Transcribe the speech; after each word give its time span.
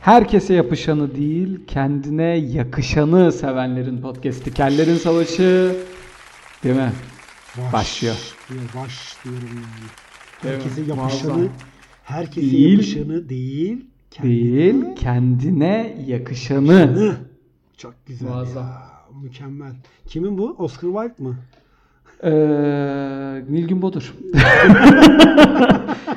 Herkese 0.00 0.54
yapışanı 0.54 1.14
değil, 1.14 1.66
kendine 1.66 2.24
yakışanı 2.36 3.32
sevenlerin 3.32 4.00
podcast'i. 4.00 4.54
Kellerin 4.54 4.96
Savaşı 4.96 5.76
değil 6.64 6.76
mi? 6.76 6.92
Baş 7.58 7.72
Başlıyor. 7.72 8.34
Diyor, 8.50 8.60
baş 8.84 9.16
diyorum 9.24 9.48
yani. 9.54 10.54
Herkese 10.54 10.80
yapışanı, 10.82 11.48
herkese 12.04 12.50
Değil. 12.50 12.70
yapışanı 12.70 13.28
değil, 13.28 13.86
kendine 14.10 14.32
Değil, 14.32 14.74
kendine 14.96 16.04
yakışanı. 16.06 16.72
yakışanı. 16.72 17.16
Çok 17.76 17.94
güzel 18.06 18.28
Muazzam. 18.28 18.64
ya. 18.64 18.90
Mükemmel. 19.22 19.72
Kimin 20.06 20.38
bu? 20.38 20.54
Oscar 20.58 20.88
Wilde 21.08 21.22
mı? 21.28 21.36
Ee, 22.24 22.30
Nilgün 23.50 23.82
Bodur. 23.82 24.14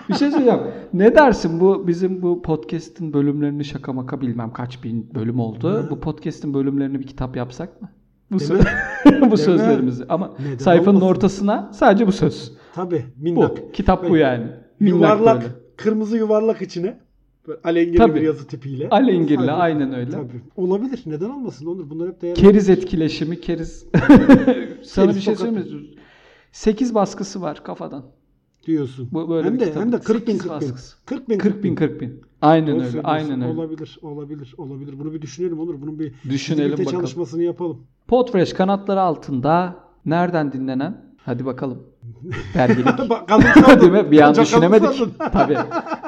bir 0.10 0.14
şey 0.14 0.32
söyleyeceğim. 0.32 0.60
Ne 0.94 1.16
dersin 1.16 1.60
bu 1.60 1.88
bizim 1.88 2.22
bu 2.22 2.42
podcast'in 2.42 3.14
bölümlerini 3.14 3.66
şaka 3.66 3.94
maka 3.94 4.22
bilmem 4.22 4.54
kaç 4.54 4.84
bin 4.84 5.16
bölüm 5.16 5.40
oldu. 5.40 5.88
Bu 5.92 6.00
podcast'in 6.00 6.54
bölümlerini 6.54 7.00
bir 7.00 7.08
kitap 7.08 7.36
yapsak 7.38 7.82
mı? 7.82 7.90
Bu, 8.32 8.40
Değil 8.40 8.52
sö- 8.52 9.22
bu 9.22 9.26
mi? 9.26 9.38
sözlerimizi. 9.38 10.06
Ama 10.10 10.32
Neden 10.40 10.58
sayfanın 10.58 10.96
olmasın? 10.96 11.08
ortasına 11.08 11.70
sadece 11.74 12.08
bu 12.08 12.12
söz. 12.12 12.54
Tabii. 12.76 13.06
Bu. 13.18 13.24
Minnak. 13.24 13.74
Kitap 13.74 14.10
bu 14.10 14.18
yani. 14.18 14.46
Minnak 14.80 15.00
Yuvarlak, 15.00 15.42
böyle. 15.42 15.54
kırmızı 15.78 16.18
yuvarlak 16.18 16.62
içine. 16.62 16.98
Böyle 17.48 17.60
alengirli 17.64 17.98
Tabii. 17.98 18.16
bir 18.16 18.22
yazı 18.22 18.48
tipiyle. 18.48 18.90
Alengirli 18.90 19.36
Tabii. 19.38 19.52
aynen 19.52 19.94
öyle. 19.94 20.12
Tabii. 20.12 20.42
Olabilir. 20.56 21.04
Neden 21.06 21.30
olmasın? 21.30 21.66
Olur. 21.66 21.90
Bunlar 21.90 22.10
hep 22.10 22.22
değerli. 22.22 22.40
Keriz 22.42 22.70
etkileşimi, 22.70 23.42
keriz. 23.42 23.86
Sana 24.84 25.06
Keriz 25.06 25.16
bir 25.16 25.22
şey 25.22 25.36
söyleyeyim 25.36 25.78
mi? 25.78 25.88
8 26.52 26.96
baskısı 26.96 27.42
var 27.42 27.64
kafadan. 27.64 28.06
diyorsun. 28.68 29.10
Bu 29.12 29.30
böyle 29.30 29.48
hem 29.48 29.60
de 29.60 29.66
kitap. 29.66 29.82
hem 29.84 29.92
de 29.92 30.00
40 30.00 30.28
bin 30.28 30.32
Sekiz 30.34 30.42
40 30.42 30.62
bin. 30.62 30.70
baskısı. 30.70 30.96
40 31.06 31.30
bin 31.30 31.38
40 31.38 31.64
bin 31.64 31.76
40 31.76 32.02
bin. 32.02 32.22
Aynen 32.42 32.76
Doğru 32.76 32.86
öyle. 32.86 33.02
Aynen 33.02 33.42
öyle. 33.42 33.54
Olabilir, 33.54 34.00
olabilir, 34.02 34.56
olabilir. 34.58 35.00
Bunu 35.00 35.14
bir 35.14 35.22
düşünelim 35.22 35.60
olur. 35.60 35.82
Bunun 35.82 36.00
bir 36.00 36.14
Düşünelim 36.30 36.72
bakalım. 36.72 36.92
çalışmasını 36.92 37.44
yapalım. 37.44 37.84
Podfresh 38.08 38.54
kanatları 38.54 39.02
altında 39.02 39.76
nereden 40.06 40.54
dinlenen? 40.54 41.13
Hadi 41.26 41.46
bakalım. 41.46 41.84
Dergilik. 42.54 42.86
Bak 43.10 43.28
kazıksadın. 43.28 43.82
Değil 43.94 44.06
mi? 44.06 44.12
Bir 44.12 44.22
an 44.22 44.36
düşünemedik. 44.36 45.20
Tabii. 45.34 45.58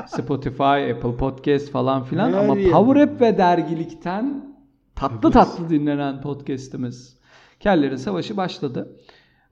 Spotify, 0.07 0.63
Apple 0.63 1.17
Podcast 1.17 1.71
falan 1.71 2.03
filan 2.03 2.33
Her 2.33 2.37
ama 2.37 2.57
yer. 2.57 2.71
Power 2.71 3.01
App 3.01 3.21
ve 3.21 3.37
dergilikten 3.37 4.55
tatlı 4.95 5.31
tatlı 5.31 5.69
dinlenen 5.69 6.21
podcast'imiz. 6.21 7.17
Kellerin 7.59 7.95
Savaşı 7.95 8.37
başladı. 8.37 8.97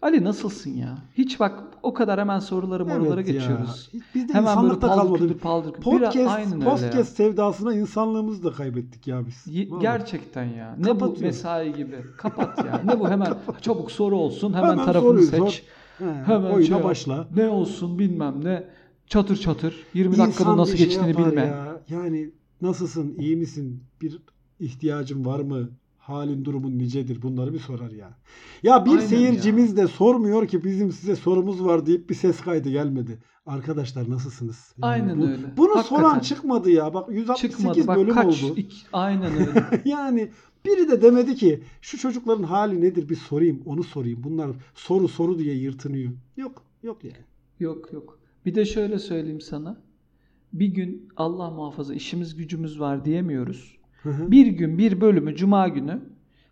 Ali 0.03 0.23
nasılsın 0.23 0.69
ya? 0.71 0.97
Hiç 1.17 1.39
bak 1.39 1.63
o 1.83 1.93
kadar 1.93 2.19
hemen 2.19 2.39
soruları 2.39 2.85
morulara 2.85 3.21
Evet 3.21 3.27
ya. 3.27 3.33
geçiyoruz. 3.33 3.91
Bizde 4.15 4.33
Hemen 4.33 4.51
insanlıkta 4.51 4.87
paldır 4.87 5.01
kalmadı. 5.01 5.19
küldür 5.19 5.39
paldır 5.39 5.73
küldür. 5.73 5.91
Biraz 5.91 6.13
Podcast, 6.13 6.53
öyle 6.53 6.63
podcast 6.65 7.15
sevdasına 7.17 7.73
insanlığımızı 7.75 8.43
da 8.43 8.51
kaybettik 8.51 9.07
ya 9.07 9.25
biz. 9.25 9.47
Ye- 9.47 9.69
Vallahi. 9.69 9.81
Gerçekten 9.81 10.43
ya. 10.43 10.75
Ne 10.79 10.99
bu 10.99 11.15
mesai 11.21 11.73
gibi. 11.75 11.95
Kapat 12.17 12.65
ya. 12.65 12.81
Ne 12.85 12.99
bu 12.99 13.09
hemen 13.09 13.33
çabuk 13.61 13.91
soru 13.91 14.17
olsun. 14.17 14.53
Hemen, 14.53 14.69
Hemen 14.71 14.85
tarafını 14.85 15.09
soruyu 15.09 15.25
seç. 15.27 15.39
sor. 15.39 15.61
He, 16.07 16.13
Hemen 16.25 16.51
oyuna 16.51 16.65
şey 16.75 16.83
başla. 16.83 17.27
Ne 17.35 17.47
olsun 17.49 17.99
bilmem 17.99 18.35
ne. 18.43 18.63
Çatır 19.07 19.35
çatır. 19.37 19.75
20 19.93 20.17
dakikada 20.17 20.27
İnsan 20.43 20.57
nasıl 20.57 20.73
bir 20.73 20.77
şey 20.77 20.85
geçtiğini 20.87 21.09
yapar 21.09 21.25
bilme. 21.31 21.41
Ya. 21.41 21.81
Yani 21.89 22.31
nasılsın, 22.61 23.15
iyi 23.19 23.35
misin, 23.35 23.83
bir 24.01 24.21
ihtiyacın 24.59 25.25
var 25.25 25.39
mı, 25.39 25.69
halin 26.03 26.45
durumun 26.45 26.77
nicedir 26.77 27.21
bunları 27.21 27.53
bir 27.53 27.59
sorar 27.59 27.91
ya. 27.91 28.17
Ya 28.63 28.85
bir 28.85 28.91
Aynen 28.91 29.01
seyircimiz 29.05 29.77
de 29.77 29.87
sormuyor 29.87 30.47
ki 30.47 30.63
bizim 30.63 30.91
size 30.91 31.15
sorumuz 31.15 31.63
var 31.65 31.85
deyip 31.85 32.09
bir 32.09 32.15
ses 32.15 32.41
kaydı 32.41 32.69
gelmedi. 32.69 33.19
Arkadaşlar 33.45 34.09
nasılsınız? 34.09 34.73
Yani 34.77 34.91
Aynen 34.91 35.21
bu- 35.21 35.27
öyle. 35.27 35.57
Bunu 35.57 35.75
Hakikaten. 35.75 35.95
soran 36.01 36.19
çıkmadı 36.19 36.69
ya. 36.71 36.93
Bak 36.93 37.09
168 37.11 37.57
Çıkmadı 37.57 37.87
bak 37.87 37.97
bölüm 37.97 38.13
kaç. 38.13 38.43
oldu. 38.43 38.53
iki- 38.57 38.75
aynen 38.93 39.31
öyle. 39.47 39.81
yani 39.85 40.29
biri 40.65 40.91
de 40.91 41.01
demedi 41.01 41.35
ki 41.35 41.63
şu 41.81 41.97
çocukların 41.97 42.43
hali 42.43 42.81
nedir 42.81 43.09
bir 43.09 43.15
sorayım, 43.15 43.61
onu 43.65 43.83
sorayım. 43.83 44.23
Bunlar 44.23 44.51
soru 44.75 45.07
soru 45.07 45.39
diye 45.39 45.55
yırtınıyor. 45.55 46.11
Yok, 46.37 46.63
yok 46.83 47.03
yani. 47.03 47.15
yok 47.59 47.93
yok. 47.93 48.19
Bir 48.45 48.55
de 48.55 48.65
şöyle 48.65 48.99
söyleyeyim 48.99 49.41
sana. 49.41 49.81
Bir 50.53 50.67
gün 50.67 51.09
Allah 51.17 51.49
muhafaza 51.51 51.93
işimiz 51.93 52.35
gücümüz 52.35 52.79
var 52.79 53.05
diyemiyoruz. 53.05 53.77
Hı 54.03 54.09
hı. 54.09 54.31
Bir 54.31 54.47
gün 54.47 54.77
bir 54.77 55.01
bölümü 55.01 55.35
cuma 55.35 55.67
günü 55.67 55.99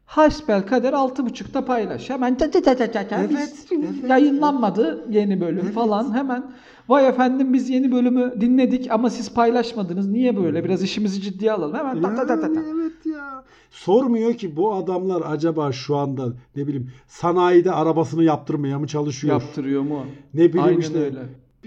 hasbel 0.05 0.65
kader 0.67 0.93
6.30'da 0.93 1.65
paylaş. 1.65 2.09
Hemen 2.09 2.37
ta 2.37 2.51
ta 2.51 2.61
ta 2.61 2.75
ta 2.75 3.07
ta. 3.07 3.23
Evet, 3.23 3.67
yayınlanmadı 4.07 5.05
yeni 5.09 5.41
bölüm 5.41 5.61
Evet. 5.63 5.73
falan 5.73 6.13
hemen. 6.15 6.51
Vay 6.89 7.07
efendim 7.07 7.53
biz 7.53 7.69
yeni 7.69 7.91
bölümü 7.91 8.41
dinledik 8.41 8.91
ama 8.91 9.09
siz 9.09 9.33
paylaşmadınız. 9.33 10.07
Niye 10.07 10.37
böyle? 10.37 10.63
Biraz 10.63 10.83
işimizi 10.83 11.21
ciddiye 11.21 11.51
alalım. 11.51 11.75
Hemen 11.75 12.01
ta 12.01 12.15
ta 12.15 12.27
ta 12.27 12.41
ta 12.41 12.53
ta. 12.53 12.61
Evet 12.73 13.05
ya. 13.05 13.43
Sormuyor 13.71 14.33
ki 14.33 14.55
bu 14.55 14.73
adamlar 14.73 15.23
acaba 15.25 15.71
şu 15.71 15.95
anda 15.95 16.33
ne 16.55 16.67
bileyim 16.67 16.91
sanayide 17.07 17.71
arabasını 17.71 18.23
yaptırmaya 18.23 18.79
mı 18.79 18.87
çalışıyor? 18.87 19.33
Yaptırıyor 19.41 19.81
mu? 19.81 20.05
ne 20.33 20.49
bileyim 20.49 20.67
Aynen 20.67 20.79
işte 20.79 20.99
öyle. 20.99 21.19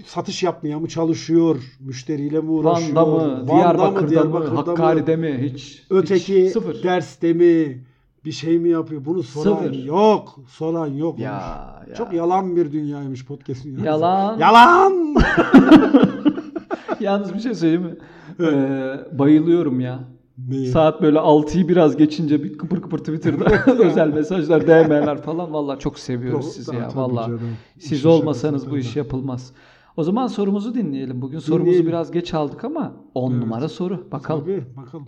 Satış 0.05 0.43
yapmaya 0.43 0.79
mı 0.79 0.87
çalışıyor? 0.87 1.55
Müşteriyle 1.79 2.39
mi 2.41 2.49
uğraşıyor? 2.51 2.95
Van'da 2.95 3.05
mı? 3.05 3.17
Van'da 3.47 3.47
Diyarbakır'da 3.47 4.01
mı? 4.01 4.09
Diyarbakır'da 4.09 4.57
Hakkari'de 4.57 5.15
mi? 5.15 5.51
Hiç. 5.53 5.83
Öteki 5.89 6.45
hiç 6.45 6.51
sıfır. 6.53 6.83
derste 6.83 7.33
mi? 7.33 7.83
Bir 8.25 8.31
şey 8.31 8.59
mi 8.59 8.69
yapıyor? 8.69 9.05
Bunu 9.05 9.23
soran 9.23 9.55
Sıfır. 9.55 9.73
yok. 9.73 10.39
Soran 10.47 10.87
yok. 10.87 11.19
Ya, 11.19 11.31
ya. 11.89 11.95
Çok 11.95 12.13
yalan 12.13 12.55
bir 12.55 12.71
dünyaymış 12.71 13.25
podcast'in. 13.25 13.83
Yalan. 13.83 14.37
Yalan. 14.39 15.15
Yalnız 16.99 17.33
bir 17.33 17.39
şey 17.39 17.55
söyleyeyim 17.55 17.83
mi? 17.83 17.95
Ee, 18.39 19.19
bayılıyorum 19.19 19.79
ya. 19.79 19.99
Neye? 20.49 20.67
Saat 20.71 21.01
böyle 21.01 21.17
6'yı 21.17 21.67
biraz 21.67 21.97
geçince 21.97 22.43
bir 22.43 22.57
kıpır 22.57 22.81
kıpır 22.81 22.97
Twitter'da 22.97 23.71
özel 23.83 24.07
mesajlar, 24.07 24.67
DM'ler 24.67 25.21
falan. 25.21 25.53
Vallahi 25.53 25.79
çok 25.79 25.99
seviyoruz 25.99 26.45
sizi 26.53 26.75
ya. 26.75 26.89
Vallahi 26.95 27.25
canım. 27.25 27.41
siz 27.79 28.05
olmasanız 28.05 28.71
bu 28.71 28.77
iş 28.77 28.95
yapılmaz. 28.95 29.51
O 29.97 30.03
zaman 30.03 30.27
sorumuzu 30.27 30.75
dinleyelim. 30.75 31.21
Bugün 31.21 31.39
sorumuzu 31.39 31.65
Dinleyelim. 31.65 31.87
biraz 31.87 32.11
geç 32.11 32.33
aldık 32.33 32.63
ama 32.63 32.93
10 33.13 33.31
Evet. 33.31 33.41
numara 33.43 33.69
soru. 33.69 34.11
Bakalım. 34.11 34.41
Tabii, 34.45 34.63
bakalım. 34.77 35.07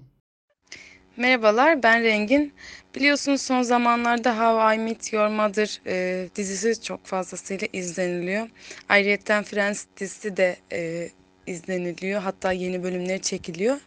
Merhabalar, 1.18 1.84
ben 1.84 2.04
Rengin. 2.04 2.54
Biliyorsunuz 2.96 3.42
son 3.42 3.62
zamanlarda 3.62 4.34
How 4.38 4.76
I 4.76 4.80
Met 4.80 5.14
Your 5.14 5.28
Mother 5.28 5.82
e, 5.88 6.28
dizisi 6.36 6.82
çok 6.82 7.06
fazlasıyla 7.06 7.68
izleniliyor. 7.74 8.48
Ayrıca 8.90 9.44
Friends 9.44 9.86
dizisi 10.00 10.38
de 10.38 10.58
e, 10.72 11.10
izleniliyor. 11.48 12.22
Hatta 12.22 12.52
yeni 12.52 12.84
bölümleri 12.84 13.22
çekiliyor. 13.22 13.78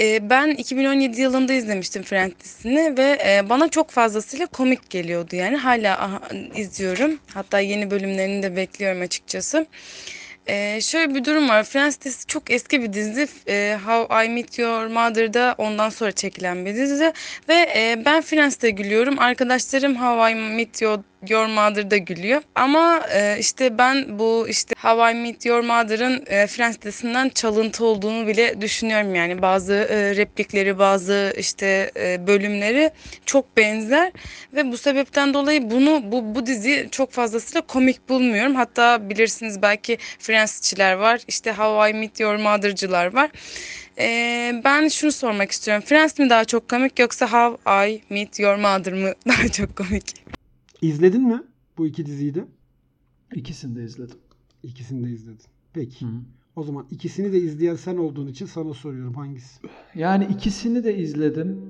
E, 0.00 0.30
ben 0.30 0.50
2017 0.50 1.20
yılında 1.20 1.52
izlemiştim 1.52 2.02
Friends 2.02 2.64
ve 2.64 3.18
e, 3.26 3.48
bana 3.48 3.68
çok 3.68 3.90
fazlasıyla 3.90 4.46
komik 4.46 4.90
geliyordu. 4.90 5.36
Yani 5.36 5.56
hala 5.56 6.20
izliyorum. 6.54 7.18
Hatta 7.34 7.60
yeni 7.60 7.90
bölümlerini 7.90 8.42
de 8.42 8.56
bekliyorum 8.56 9.00
açıkçası. 9.02 9.66
Ee, 10.48 10.80
şöyle 10.80 11.14
bir 11.14 11.24
durum 11.24 11.48
var. 11.48 11.64
Friends 11.64 12.26
çok 12.26 12.50
eski 12.50 12.82
bir 12.82 12.92
dizi. 12.92 13.28
Ee, 13.48 13.78
How 13.86 14.26
I 14.26 14.28
Met 14.28 14.58
Your 14.58 14.86
Mother'da 14.86 15.54
ondan 15.58 15.88
sonra 15.88 16.12
çekilen 16.12 16.66
bir 16.66 16.74
dizi. 16.74 17.12
Ve 17.48 17.54
e, 17.54 18.02
ben 18.04 18.22
Friends'te 18.22 18.70
gülüyorum. 18.70 19.18
Arkadaşlarım 19.18 19.96
How 19.96 20.32
I 20.32 20.34
Met 20.34 20.82
Your, 20.82 20.98
Your 21.30 21.46
Mother'da 21.46 21.96
gülüyor. 21.96 22.42
Ama 22.54 23.00
e, 23.14 23.36
işte 23.38 23.78
ben 23.78 24.18
bu 24.18 24.46
işte 24.48 24.74
How 24.82 25.12
I 25.12 25.14
Met 25.14 25.46
Your 25.46 25.60
Mother'ın 25.60 26.24
e, 26.26 26.46
Friends 26.46 26.76
çalıntı 27.34 27.84
olduğunu 27.84 28.26
bile 28.26 28.60
düşünüyorum. 28.60 29.14
Yani 29.14 29.42
bazı 29.42 29.74
e, 29.74 30.16
replikleri, 30.16 30.78
bazı 30.78 31.34
işte 31.38 31.90
e, 31.96 32.26
bölümleri 32.26 32.90
çok 33.26 33.56
benzer. 33.56 34.12
Ve 34.52 34.72
bu 34.72 34.78
sebepten 34.78 35.34
dolayı 35.34 35.70
bunu 35.70 36.02
bu, 36.12 36.34
bu 36.34 36.46
diziyi 36.46 36.88
çok 36.90 37.12
fazlasıyla 37.12 37.60
komik 37.60 38.08
bulmuyorum. 38.08 38.54
Hatta 38.54 39.10
bilirsiniz 39.10 39.62
belki 39.62 39.98
Friends'çiler 40.18 40.92
var. 40.92 41.20
işte 41.28 41.52
How 41.52 41.90
I 41.90 41.94
Met 41.94 42.20
Your 42.20 42.36
Mother'cılar 42.36 43.14
var. 43.14 43.30
Ee, 43.98 44.60
ben 44.64 44.88
şunu 44.88 45.12
sormak 45.12 45.50
istiyorum. 45.50 45.84
Friends 45.86 46.18
mi 46.18 46.30
daha 46.30 46.44
çok 46.44 46.68
komik 46.68 46.98
yoksa 46.98 47.26
How 47.32 47.88
I 47.90 48.02
Met 48.10 48.40
Your 48.40 48.56
Mother 48.56 48.92
mı 48.92 49.12
daha 49.28 49.48
çok 49.48 49.76
komik? 49.76 50.35
İzledin 50.82 51.22
mi 51.28 51.42
bu 51.78 51.86
iki 51.86 52.06
diziyi 52.06 52.34
de? 52.34 52.44
İkisini 53.34 53.76
de 53.76 53.84
izledim. 53.84 54.16
İkisini 54.62 55.06
de 55.06 55.10
izledin. 55.10 55.46
Peki. 55.72 56.06
Hı. 56.06 56.10
O 56.56 56.62
zaman 56.62 56.86
ikisini 56.90 57.32
de 57.32 57.38
izleyen 57.40 57.74
sen 57.74 57.96
olduğun 57.96 58.26
için 58.26 58.46
sana 58.46 58.74
soruyorum 58.74 59.14
hangisi? 59.14 59.60
Yani 59.94 60.24
ikisini 60.30 60.84
de 60.84 60.96
izledim. 60.98 61.60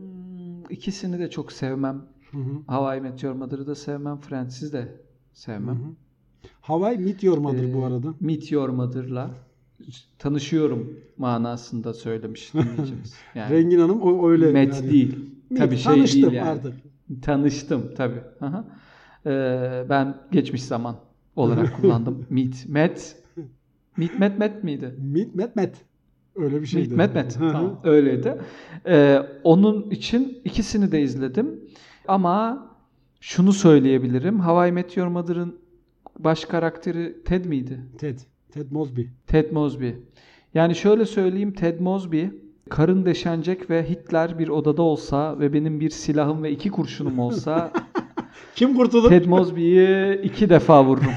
İkisini 0.71 1.19
de 1.19 1.31
çok 1.31 1.53
sevmem. 1.53 2.03
Hı 2.31 2.39
hı. 2.39 2.75
How 2.77 2.99
I 2.99 3.01
Met 3.01 3.23
Your 3.23 3.35
Mother'ı 3.35 3.67
da 3.67 3.75
sevmem. 3.75 4.19
Friends'i 4.21 4.73
de 4.73 4.81
Hı 4.83 4.89
sevmem. 5.33 5.75
hı. 5.75 5.89
Hawaii 6.61 6.99
Meet 6.99 7.23
Your 7.23 7.39
Mother 7.39 7.75
bu 7.75 7.79
Ee, 7.79 7.85
arada. 7.85 8.15
Meet 8.21 8.53
Your 8.53 8.69
Mother'la 8.69 9.31
tanışıyorum 10.19 11.01
manasında 11.19 11.95
söylemiş 11.95 12.55
dinleyicimiz. 12.55 13.15
Yani 13.35 13.55
Rengin 13.55 13.79
Hanım 13.79 14.01
o 14.03 14.29
öyle. 14.31 14.53
Met 14.53 14.75
yani. 14.75 14.91
değil. 14.91 15.19
Tabii 15.59 15.77
şey 15.77 15.95
tanıştım 15.95 16.23
değil 16.23 16.33
yani. 16.33 16.49
artık. 16.49 16.75
Tanıştım 17.23 17.91
tabii. 17.97 18.21
Aha. 18.41 18.65
Ee, 19.27 19.85
ben 19.89 20.17
geçmiş 20.33 20.65
zaman 20.65 20.97
olarak 21.37 21.77
kullandım. 21.81 22.27
Meet, 22.31 22.69
met. 22.69 23.23
Meet, 23.97 24.19
met, 24.19 24.39
met 24.39 24.65
miydi? 24.65 24.95
Meet, 24.99 25.35
met, 25.35 25.57
met. 25.57 25.85
Öyle 26.37 26.61
bir 26.63 26.67
şeydi. 26.67 26.87
Hikmet 26.91 27.15
Hı 27.41 27.49
hı. 27.49 27.53
Tamam, 27.53 27.81
öyleydi. 27.85 28.35
Ee, 28.87 29.23
onun 29.45 29.91
için 29.91 30.39
ikisini 30.45 30.93
de 30.93 31.03
izledim. 31.03 31.61
Ama 32.09 32.67
şunu 33.21 33.53
söyleyebilirim. 33.53 34.41
Hawaii 34.41 34.73
Meteor 34.73 35.07
Mother'ın 35.07 35.59
baş 36.19 36.45
karakteri 36.45 37.17
Ted 37.25 37.45
miydi? 37.45 37.81
Ted. 37.99 38.19
Ted 38.53 38.71
Mosby. 38.71 39.03
Ted 39.27 39.53
Mosby. 39.53 39.91
Yani 40.55 40.75
şöyle 40.75 41.07
söyleyeyim 41.07 41.53
Ted 41.53 41.81
Mosby 41.81 42.25
karın 42.71 43.05
deşenecek 43.05 43.71
ve 43.71 43.91
Hitler 43.91 44.39
bir 44.39 44.49
odada 44.49 44.83
olsa 44.83 45.39
ve 45.39 45.53
benim 45.53 45.81
bir 45.81 45.91
silahım 45.91 46.43
ve 46.43 46.51
iki 46.51 46.71
kurşunum 46.71 47.19
olsa 47.19 47.71
Kim 48.57 48.75
kurtulur? 48.77 49.09
Ted 49.09 49.25
Mosby'yi 49.27 50.21
iki 50.23 50.51
defa 50.51 50.85
vururum. 50.85 51.07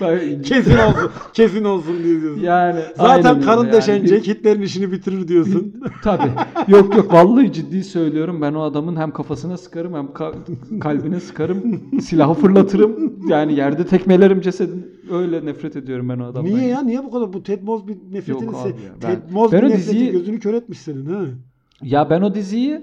Ben- 0.00 0.42
Kesin 0.42 0.70
olsun. 0.78 1.10
Kesin 1.32 1.64
olsun 1.64 1.94
diye 2.04 2.20
diyorsun. 2.20 2.42
yani 2.42 2.80
Zaten 2.96 3.40
karın 3.40 3.60
yani. 3.64 3.72
deşenecek. 3.72 4.26
Hitler'in 4.26 4.62
işini 4.62 4.92
bitirir 4.92 5.28
diyorsun. 5.28 5.74
Tabii. 6.02 6.30
Yok 6.68 6.96
yok 6.96 7.12
vallahi 7.12 7.52
ciddi 7.52 7.84
söylüyorum. 7.84 8.42
Ben 8.42 8.54
o 8.54 8.62
adamın 8.62 8.96
hem 8.96 9.10
kafasına 9.10 9.56
sıkarım 9.56 9.94
hem 9.94 10.06
ka- 10.06 10.34
kalbine 10.80 11.20
sıkarım. 11.20 11.80
Silahı 12.00 12.34
fırlatırım. 12.34 13.12
Yani 13.28 13.54
yerde 13.54 13.86
tekmelerim 13.86 14.40
cesedini. 14.40 14.82
Öyle 15.10 15.44
nefret 15.46 15.76
ediyorum 15.76 16.08
ben 16.08 16.18
o 16.18 16.24
adamdan. 16.24 16.44
Niye 16.54 16.66
ya? 16.66 16.82
Niye 16.82 17.04
bu 17.04 17.10
kadar? 17.10 17.32
Bu 17.32 17.42
Ted 17.42 17.62
Mosby 17.62 17.92
nefretini 18.12 18.44
Yok 18.44 18.54
se- 18.54 18.60
abi 18.62 18.68
ya, 18.68 18.92
ben- 19.02 19.10
Ted 19.10 19.22
Mosby 19.30 19.56
ben 19.56 19.62
o 19.62 19.68
nefreti 19.68 19.90
diziyi- 19.90 20.12
gözünü 20.12 20.40
kör 20.40 20.54
etmiş 20.54 20.78
senin 20.78 21.06
ha. 21.06 21.20
Ya 21.82 22.10
ben 22.10 22.20
o 22.22 22.34
diziyi 22.34 22.80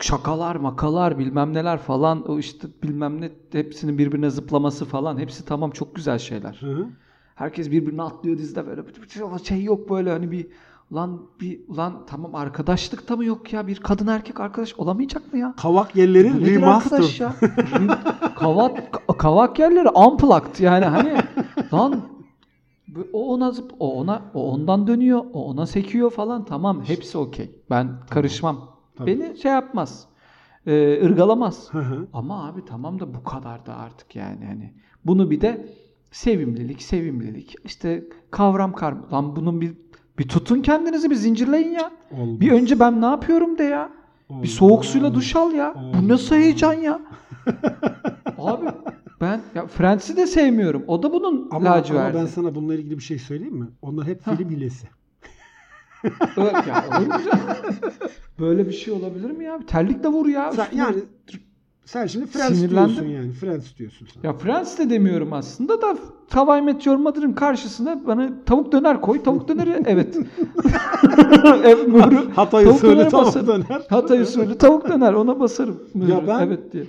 şakalar, 0.00 0.56
makalar, 0.56 1.18
bilmem 1.18 1.54
neler 1.54 1.78
falan 1.78 2.30
o 2.30 2.38
işte 2.38 2.68
bilmem 2.82 3.20
ne 3.20 3.30
hepsinin 3.52 3.98
birbirine 3.98 4.30
zıplaması 4.30 4.84
falan 4.84 5.18
hepsi 5.18 5.44
tamam 5.44 5.70
çok 5.70 5.94
güzel 5.94 6.18
şeyler. 6.18 6.58
Hı 6.60 6.72
hı. 6.72 6.86
Herkes 7.34 7.70
birbirine 7.70 8.02
atlıyor 8.02 8.38
dizide 8.38 8.66
böyle 8.66 8.82
şey 9.44 9.62
yok 9.62 9.90
böyle 9.90 10.10
hani 10.10 10.30
bir 10.30 10.46
lan 10.92 11.22
bir 11.40 11.60
lan 11.76 12.02
tamam 12.06 12.34
arkadaşlık 12.34 13.08
da 13.08 13.16
mı 13.16 13.24
yok 13.24 13.52
ya 13.52 13.66
bir 13.66 13.76
kadın 13.76 14.06
erkek 14.06 14.40
arkadaş 14.40 14.74
olamayacak 14.74 15.32
mı 15.32 15.38
ya? 15.38 15.54
Kavak 15.56 15.96
yerleri 15.96 16.54
remaster. 16.54 17.16
ya? 17.20 17.34
Kavak 18.36 19.08
kavak 19.18 19.58
yerleri 19.58 19.88
unplugged 19.88 20.58
yani 20.60 20.84
hani 20.84 21.16
lan 21.72 22.00
o 23.12 23.34
ona 23.34 23.50
zıp, 23.50 23.72
o 23.78 23.98
ona 23.98 24.22
o 24.34 24.52
ondan 24.52 24.86
dönüyor, 24.86 25.24
o 25.32 25.44
ona 25.44 25.66
sekiyor 25.66 26.10
falan 26.10 26.44
tamam 26.44 26.82
hepsi 26.84 27.18
okey. 27.18 27.50
Ben 27.70 27.88
karışmam. 28.10 28.75
Tabii. 28.98 29.20
Beni 29.20 29.36
şey 29.38 29.52
yapmaz. 29.52 30.06
Ee, 30.66 31.04
ırgalamaz. 31.04 31.68
Hı 31.72 31.78
hı. 31.78 32.06
Ama 32.12 32.48
abi 32.48 32.64
tamam 32.64 33.00
da 33.00 33.14
bu 33.14 33.24
kadar 33.24 33.66
da 33.66 33.76
artık 33.76 34.16
yani 34.16 34.44
hani. 34.46 34.74
Bunu 35.04 35.30
bir 35.30 35.40
de 35.40 35.68
sevimlilik, 36.10 36.82
sevimlilik. 36.82 37.54
işte 37.64 38.04
kavram 38.30 38.72
kar 38.72 38.94
lan 39.12 39.36
bunun 39.36 39.60
bir 39.60 39.72
bir 40.18 40.28
tutun 40.28 40.62
kendinizi 40.62 41.10
bir 41.10 41.14
zincirleyin 41.14 41.70
ya. 41.70 41.90
Olmaz. 42.12 42.40
Bir 42.40 42.52
önce 42.52 42.80
ben 42.80 43.00
ne 43.00 43.06
yapıyorum 43.06 43.58
de 43.58 43.62
ya. 43.62 43.90
Bir 44.30 44.34
Olmaz. 44.34 44.48
soğuk 44.48 44.84
suyla 44.84 45.14
duş 45.14 45.36
al 45.36 45.52
ya. 45.52 45.74
Bu 45.74 46.08
nasıl 46.08 46.34
Olmaz. 46.34 46.44
heyecan 46.44 46.72
ya? 46.72 47.00
Abi 48.38 48.66
ben 49.20 49.40
ya 49.54 49.66
Friends'i 49.66 50.16
de 50.16 50.26
sevmiyorum. 50.26 50.84
O 50.86 51.02
da 51.02 51.12
bunun 51.12 51.48
Ama, 51.50 51.68
ama 51.68 51.76
laciverti. 51.76 52.18
ben 52.18 52.26
sana 52.26 52.54
bununla 52.54 52.74
ilgili 52.74 52.98
bir 52.98 53.02
şey 53.02 53.18
söyleyeyim 53.18 53.56
mi? 53.56 53.66
Onlar 53.82 54.06
hep 54.06 54.22
film 54.22 54.50
hilesi. 54.50 54.86
Evet 56.36 56.66
ya, 56.68 56.84
olur 56.98 57.06
mu? 57.06 57.12
Böyle 58.40 58.66
bir 58.66 58.72
şey 58.72 58.94
olabilir 58.94 59.30
mi 59.30 59.44
ya? 59.44 59.60
Terlikle 59.66 60.08
vur 60.08 60.26
ya. 60.26 60.52
Sen, 60.52 60.64
üstüne. 60.64 60.80
yani 60.80 60.96
sen 61.84 62.06
şimdi 62.06 62.26
Friends 62.26 62.58
Sinirlendim. 62.58 62.94
diyorsun 62.96 63.12
yani. 63.12 63.32
Friends 63.32 63.76
diyorsun 63.78 64.08
sen. 64.14 64.20
Ya 64.28 64.32
Friends 64.32 64.78
de 64.78 64.90
demiyorum 64.90 65.32
aslında 65.32 65.82
da 65.82 65.96
Hawaii 66.30 66.62
Meteor 66.62 66.96
Mother'ın 66.96 67.32
karşısına 67.32 68.06
bana 68.06 68.30
tavuk 68.46 68.72
döner 68.72 69.00
koy. 69.00 69.22
Tavuk 69.22 69.48
döneri 69.48 69.82
evet. 69.86 70.16
evet 71.64 71.88
Nuri. 71.88 72.32
Hatay 72.34 72.64
Tavuk 72.64 72.76
usulü 72.76 73.46
döner. 73.46 73.82
Hatay 73.90 74.20
usulü 74.20 74.58
tavuk 74.58 74.88
döner 74.88 75.12
ona 75.12 75.40
basarım. 75.40 75.82
Ya 76.08 76.26
ben- 76.26 76.40
Evet 76.40 76.72
diye. 76.72 76.84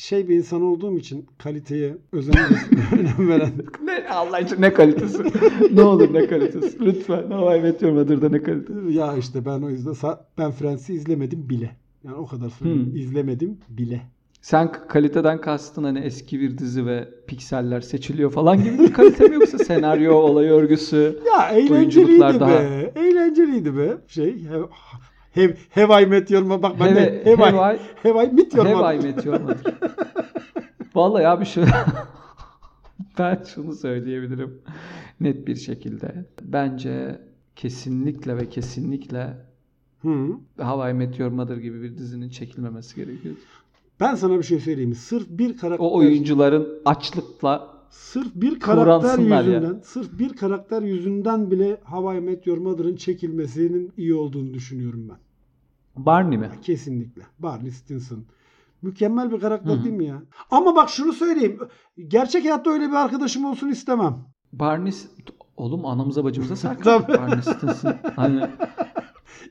Şey 0.00 0.28
bir 0.28 0.36
insan 0.36 0.62
olduğum 0.62 0.98
için 0.98 1.26
kaliteye 1.38 1.96
özen 2.12 2.34
önem 2.98 3.28
veren. 3.28 3.52
Ne 3.84 4.08
Allah 4.08 4.38
için 4.38 4.62
ne 4.62 4.72
kalitesi? 4.72 5.22
ne 5.72 5.82
olur 5.82 6.14
ne 6.14 6.26
kalitesi? 6.26 6.80
Lütfen 6.80 7.30
Hawaii 7.30 7.60
Meteor 7.62 7.92
Mother'da 7.92 8.28
ne 8.28 8.42
kalitesi? 8.42 8.78
ya 8.92 9.16
işte 9.16 9.44
ben 9.46 9.62
o 9.62 9.70
yüzden 9.70 9.94
ben 10.38 10.50
Friends'i 10.50 10.94
izlemedim 10.94 11.48
bile. 11.48 11.76
Yani 12.04 12.16
o 12.16 12.26
kadar 12.26 12.48
söyleyeyim. 12.50 12.86
Hmm. 12.86 12.96
İzlemedim 12.96 13.58
bile. 13.68 14.02
Sen 14.42 14.72
kaliteden 14.88 15.40
kastın 15.40 15.84
hani 15.84 15.98
eski 15.98 16.40
bir 16.40 16.58
dizi 16.58 16.86
ve 16.86 17.08
pikseller 17.26 17.80
seçiliyor 17.80 18.30
falan 18.32 18.64
gibi 18.64 18.78
bir 18.78 18.92
kalite 18.92 19.24
mi 19.28 19.34
yoksa 19.34 19.58
senaryo, 19.58 20.14
olay 20.14 20.48
örgüsü? 20.48 21.18
Ya 21.26 21.48
eğlenceliydi 21.48 22.20
be. 22.20 22.40
daha- 22.40 22.62
Eğlenceliydi 22.96 23.76
be. 23.76 23.96
Şey 24.06 24.36
hev, 25.34 25.56
have 25.70 26.02
I 26.02 26.06
met 26.06 26.30
your 26.30 26.42
mother? 26.42 26.62
Bak 26.62 26.80
ben 26.80 26.94
de 26.96 27.00
Have- 27.24 27.36
have, 27.36 27.74
I, 27.74 27.78
have 28.02 28.14
I- 28.14 28.26
have 28.26 28.32
met 28.32 28.54
your 28.54 28.66
Have 28.66 28.74
mother? 28.76 28.94
I 28.94 29.02
Met 29.06 29.24
Your 29.26 29.40
Mother. 29.40 29.74
Vallahi 30.94 31.28
abi 31.28 31.44
şu 31.44 31.64
ben 33.18 33.42
şunu 33.54 33.72
söyleyebilirim 33.74 34.62
net 35.20 35.46
bir 35.46 35.56
şekilde. 35.56 36.26
Bence 36.42 37.20
kesinlikle 37.56 38.36
ve 38.36 38.48
kesinlikle 38.48 39.36
Hı. 40.02 40.26
How 40.58 40.90
I 40.90 40.94
Met 40.94 41.18
Your 41.18 41.30
Mother 41.30 41.56
gibi 41.56 41.82
bir 41.82 41.98
dizinin 41.98 42.28
çekilmemesi 42.28 42.96
gerekiyor. 42.96 43.34
Ben 44.00 44.14
sana 44.14 44.38
bir 44.38 44.42
şey 44.42 44.58
söyleyeyim? 44.60 44.94
Sırf 44.94 45.26
bir 45.28 45.56
karakter 45.56 45.84
O 45.86 45.94
oyuncuların 45.94 46.68
açlıkla 46.84 47.68
sırf 47.90 48.34
bir 48.34 48.60
karakter 48.60 48.84
Kıvransınlar 49.00 49.44
ya. 49.44 49.52
yüzünden, 49.54 49.80
sırf 49.84 50.18
bir 50.18 50.36
karakter 50.36 50.82
yüzünden 50.82 51.50
bile 51.50 51.80
How 51.84 52.18
I 52.18 52.20
Met 52.20 52.46
Your 52.46 52.58
Mother'ın 52.58 52.96
çekilmesinin 52.96 53.92
iyi 53.96 54.14
olduğunu 54.14 54.54
düşünüyorum 54.54 55.08
ben. 55.08 55.16
Barney 56.04 56.38
mi? 56.38 56.50
Kesinlikle. 56.62 57.22
Barney 57.38 57.70
Stinson. 57.70 58.24
Mükemmel 58.82 59.32
bir 59.32 59.40
karakter 59.40 59.74
Hı 59.74 59.80
hı. 59.80 59.84
değil 59.84 59.96
mi 59.96 60.06
ya? 60.06 60.22
Ama 60.50 60.76
bak 60.76 60.90
şunu 60.90 61.12
söyleyeyim. 61.12 61.58
Gerçek 62.08 62.44
hayatta 62.44 62.70
öyle 62.70 62.88
bir 62.88 62.94
arkadaşım 62.94 63.44
olsun 63.44 63.68
istemem. 63.68 64.16
Barney 64.52 64.92
oğlum 65.56 65.86
anamıza 65.86 66.24
bacımıza 66.24 66.56
sarkar. 66.56 67.08
Barney 67.08 67.42
Stinson. 67.42 67.94
Hani 68.16 68.46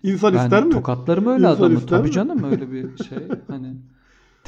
İnsan 0.03 0.33
ben 0.33 0.43
ister 0.43 0.63
mi? 0.63 0.71
tokatlarım 0.71 1.25
öyle 1.27 1.47
İnsan 1.47 1.55
adamı. 1.65 1.85
Tabii 1.85 2.07
mi? 2.07 2.11
canım 2.11 2.43
öyle 2.43 2.71
bir 2.71 2.97
şey. 3.03 3.17
Hani 3.47 3.75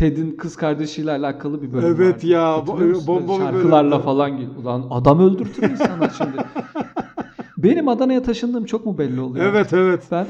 Ted'in 0.01 0.31
kız 0.31 0.55
kardeşiyle 0.55 1.11
alakalı 1.11 1.61
bir 1.61 1.73
bölüm 1.73 1.87
Evet 1.87 2.15
vardı. 2.15 2.27
ya, 2.27 2.63
bomba 3.07 3.37
Şarkılarla 3.37 3.91
bölümdü. 3.91 4.03
falan. 4.05 4.33
Ulan 4.63 4.87
adam 4.89 5.19
öldürtür 5.19 5.63
insanlar 5.63 6.11
şimdi. 6.17 6.31
Benim 7.57 7.87
Adana'ya 7.87 8.23
taşındığım 8.23 8.65
çok 8.65 8.85
mu 8.85 8.97
belli 8.97 9.21
oluyor? 9.21 9.45
Evet 9.45 9.73
evet. 9.73 10.03
Ben 10.11 10.27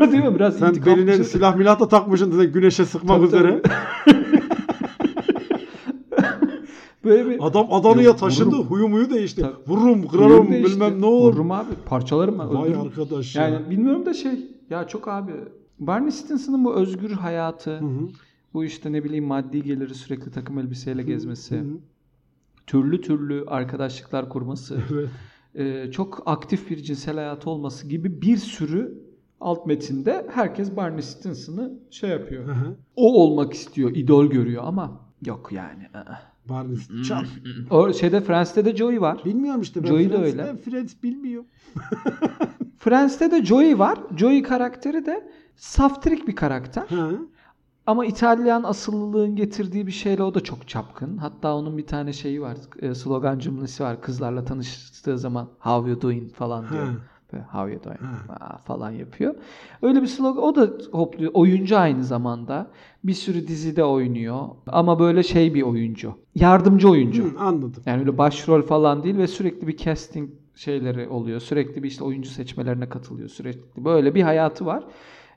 değil 0.12 0.24
mi 0.24 0.34
biraz 0.34 0.56
Sen 0.58 0.74
beline 0.86 1.24
silah 1.24 1.56
milah 1.56 1.80
da 1.80 1.88
takmışsın 1.88 2.30
zaten 2.32 2.52
güneşe 2.52 2.84
sıkmak 2.84 3.16
Tabii, 3.16 3.26
üzere. 3.26 3.62
Böyle 7.04 7.30
bir 7.30 7.46
Adam 7.46 7.66
Adana'ya 7.70 8.16
taşındı. 8.16 8.48
vururum. 8.56 8.66
Huyu 8.66 8.88
muyu 8.88 9.10
değişti. 9.10 9.40
Tabii. 9.42 9.54
Vururum, 9.66 10.08
kırarım, 10.08 10.52
işte. 10.52 10.64
bilmem 10.64 11.00
ne 11.00 11.06
olur. 11.06 11.32
Vururum 11.32 11.50
abi. 11.50 11.70
Parçalarım 11.86 12.38
ben. 12.38 12.54
Vay 12.54 12.62
öldürürüm. 12.62 12.80
arkadaş 12.80 13.36
ya. 13.36 13.48
Yani 13.48 13.70
bilmiyorum 13.70 14.06
da 14.06 14.14
şey. 14.14 14.50
Ya 14.70 14.86
çok 14.88 15.08
abi. 15.08 15.32
Barney 15.78 16.10
Stinson'ın 16.10 16.64
bu 16.64 16.74
özgür 16.74 17.10
hayatı. 17.10 17.70
Hı 17.70 17.84
hı. 17.84 18.08
Bu 18.56 18.64
işte 18.64 18.92
ne 18.92 19.04
bileyim 19.04 19.24
maddi 19.24 19.62
geliri 19.62 19.94
sürekli 19.94 20.30
takım 20.30 20.58
elbiseyle 20.58 21.02
gezmesi. 21.02 21.64
Türlü 22.66 23.00
türlü 23.00 23.44
arkadaşlıklar 23.46 24.28
kurması. 24.28 24.80
Evet. 25.54 25.86
e, 25.88 25.90
çok 25.92 26.22
aktif 26.26 26.70
bir 26.70 26.76
cinsel 26.76 27.14
hayatı 27.14 27.50
olması 27.50 27.88
gibi 27.88 28.22
bir 28.22 28.36
sürü 28.36 28.98
alt 29.40 29.66
metinde 29.66 30.26
herkes 30.34 30.76
Barney 30.76 31.02
Stinson'ı 31.02 31.72
şey 31.90 32.10
yapıyor. 32.10 32.44
O 32.96 33.22
olmak 33.22 33.52
istiyor, 33.52 33.90
idol 33.94 34.26
görüyor 34.26 34.62
ama 34.66 35.00
yok 35.26 35.52
yani. 35.52 35.82
ı-ı. 35.94 36.16
Barney 36.48 36.76
Çal. 37.08 37.24
O 37.70 37.92
şeyde 37.92 38.20
Friends'te 38.20 38.64
de 38.64 38.76
Joey 38.76 39.00
var. 39.00 39.22
Bilmiyorum 39.24 39.60
işte 39.60 39.82
ben 39.82 39.88
Joey 39.88 40.12
de 40.12 40.16
öyle. 40.16 40.56
Friends 40.56 40.94
bilmiyorum. 41.02 41.46
Friends'te 42.78 43.30
de 43.30 43.44
Joey 43.44 43.78
var. 43.78 43.98
Joey 44.16 44.42
karakteri 44.42 45.06
de 45.06 45.30
saftirik 45.56 46.28
bir 46.28 46.36
karakter. 46.36 46.84
Ama 47.86 48.06
İtalyan 48.06 48.62
asıllılığın 48.62 49.36
getirdiği 49.36 49.86
bir 49.86 49.92
şeyle 49.92 50.22
o 50.22 50.34
da 50.34 50.40
çok 50.40 50.68
çapkın. 50.68 51.16
Hatta 51.16 51.54
onun 51.56 51.78
bir 51.78 51.86
tane 51.86 52.12
şeyi 52.12 52.42
var. 52.42 52.56
e, 52.82 52.94
slogan 52.94 53.38
cümlesi 53.38 53.82
var. 53.82 54.00
Kızlarla 54.00 54.44
tanıştığı 54.44 55.18
zaman 55.18 55.48
how 55.58 55.90
you 55.90 56.00
doing 56.02 56.32
falan 56.32 56.68
diyor. 56.70 56.86
Böyle, 57.32 57.44
how 57.44 57.72
you 57.72 57.84
doing. 57.84 58.00
Aa, 58.28 58.56
falan 58.58 58.90
yapıyor. 58.90 59.34
Öyle 59.82 60.02
bir 60.02 60.06
slogan. 60.06 60.42
O 60.42 60.54
da 60.54 60.70
hopluyor. 60.92 61.30
Oyuncu 61.34 61.78
aynı 61.78 62.04
zamanda. 62.04 62.70
Bir 63.04 63.14
sürü 63.14 63.48
dizide 63.48 63.84
oynuyor. 63.84 64.48
Ama 64.66 64.98
böyle 64.98 65.22
şey 65.22 65.54
bir 65.54 65.62
oyuncu. 65.62 66.14
Yardımcı 66.34 66.90
oyuncu. 66.90 67.24
Hı, 67.24 67.38
anladım. 67.38 67.82
Yani 67.86 68.00
öyle 68.00 68.18
başrol 68.18 68.62
falan 68.62 69.02
değil 69.02 69.18
ve 69.18 69.26
sürekli 69.26 69.66
bir 69.66 69.76
casting 69.76 70.30
şeyleri 70.54 71.08
oluyor. 71.08 71.40
Sürekli 71.40 71.82
bir 71.82 71.88
işte 71.88 72.04
oyuncu 72.04 72.30
seçmelerine 72.30 72.88
katılıyor. 72.88 73.28
Sürekli 73.28 73.84
böyle 73.84 74.14
bir 74.14 74.22
hayatı 74.22 74.66
var. 74.66 74.84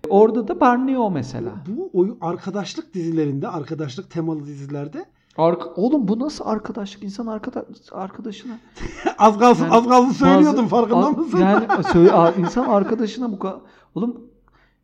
Orada 0.10 0.48
da 0.48 0.60
Barney 0.60 0.98
o 0.98 1.12
mesela. 1.12 1.50
Bu 1.68 1.90
oyun 1.94 2.18
arkadaşlık 2.22 2.94
dizilerinde, 2.94 3.48
arkadaşlık 3.48 4.12
temalı 4.12 4.46
dizilerde 4.46 5.06
Arka- 5.38 5.74
Oğlum 5.76 6.08
bu 6.08 6.20
nasıl 6.20 6.46
arkadaşlık? 6.48 7.04
İnsan 7.04 7.28
arkada 7.28 7.66
arkadaşına 7.92 8.54
az 9.18 9.40
kalsın 9.40 9.64
Yani 9.64 9.74
az 9.74 9.88
kalsın 9.88 10.12
söylüyordum 10.12 10.58
bazı- 10.58 10.68
farkında 10.68 11.06
a- 11.06 11.12
mısın? 11.12 11.38
Yani 11.40 11.66
söyle, 11.94 12.12
insan 12.40 12.66
arkadaşına 12.66 13.32
bu 13.32 13.40
kadar 13.40 13.58
oğlum 13.96 14.18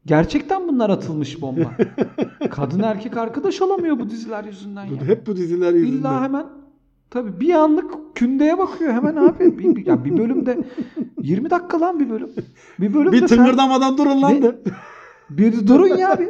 gerçekten 0.05 0.67
bunlar 0.67 0.89
atılmış 0.89 1.41
bomba. 1.41 1.71
Kadın 2.51 2.79
erkek 2.79 3.17
arkadaş 3.17 3.61
olamıyor 3.61 3.99
bu 3.99 4.09
diziler 4.09 4.43
yüzünden 4.43 4.85
ya. 4.85 5.01
Hep 5.05 5.27
bu 5.27 5.35
diziler 5.37 5.73
yüzünden. 5.73 5.97
İlla 5.99 6.23
hemen 6.23 6.45
tabii 7.09 7.39
bir 7.39 7.53
anlık 7.53 8.15
kündeye 8.15 8.57
bakıyor 8.57 8.93
hemen 8.93 9.15
abi. 9.15 9.57
Bir, 9.59 9.75
bir- 9.75 9.85
ya 9.85 10.05
bir 10.05 10.17
bölümde 10.17 10.57
20 11.21 11.49
dakika 11.49 11.79
lan 11.81 11.99
bir 11.99 12.09
bölüm. 12.09 12.29
Bir 12.79 12.93
bölümde 12.93 13.11
bir 13.21 13.27
sen- 13.27 13.37
tıngırdamadan 13.37 13.97
durun 13.97 14.21
lan 14.21 14.41
de. 14.41 14.55
Bir 15.29 15.67
durun 15.67 15.97
ya 15.97 16.19
bir. 16.19 16.27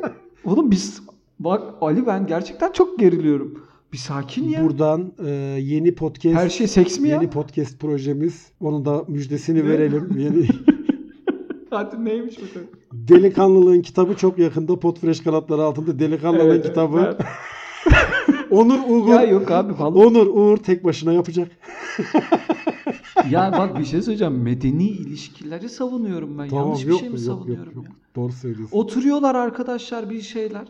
Oğlum 0.52 0.72
biz 0.72 1.02
bak 1.40 1.64
Ali 1.82 2.08
ben 2.08 2.28
gerçekten 2.28 2.72
çok 2.72 3.00
geriliyorum. 3.00 3.64
Bir 3.94 3.98
sakin 3.98 4.50
ya. 4.50 4.64
Buradan 4.64 5.12
e, 5.26 5.30
yeni 5.62 5.96
podcast 5.96 6.36
Her 6.36 6.50
şey 6.50 6.68
seks 6.68 7.00
mi 7.00 7.10
ya? 7.10 7.16
yeni 7.16 7.30
podcast 7.30 7.80
projemiz. 7.80 8.46
Onun 8.60 8.86
da 8.86 9.04
müjdesini 9.08 9.60
Ne? 9.60 9.70
verelim. 9.70 10.10
Yeni 10.18 10.48
Hadi 11.70 12.06
neymiş 12.06 12.38
bakalım. 12.42 12.68
Delikanlılığın 12.94 13.82
kitabı 13.82 14.16
çok 14.16 14.40
yakında 14.40 14.80
Potfresh 14.80 15.20
kanatları 15.24 15.62
altında 15.64 16.00
Delikanlılığın 16.00 16.50
Evet, 16.50 16.66
kitabı. 16.66 17.18
Onur 18.52 18.80
Uğur 18.90 19.08
Ya 19.08 19.24
yok 19.24 19.52
abi 19.52 19.80
vallahi. 19.80 20.06
Onur 20.06 20.28
Uğur 20.28 20.58
tek 20.58 20.84
başına 20.84 21.14
yapacak. 21.14 21.52
Ya 23.30 23.54
bak 23.58 23.80
bir 23.80 23.86
şey 23.86 24.02
söyleyeceğim. 24.02 24.42
Medeni 24.42 24.88
ilişkileri 24.88 25.70
savunuyorum 25.70 26.38
ben. 26.38 26.46
Yanlış 26.46 26.86
bir 26.86 26.90
yok, 26.90 27.00
şey 27.00 27.10
mi 27.10 27.14
yok, 27.16 27.24
savunuyorum 27.24 27.66
yok, 27.66 27.76
yok. 27.76 27.86
ya? 27.86 27.92
Doğru 28.16 28.32
söylüyorsun. 28.32 28.78
Oturuyorlar 28.78 29.36
arkadaşlar 29.36 30.10
bir 30.10 30.22
şeyler. 30.22 30.66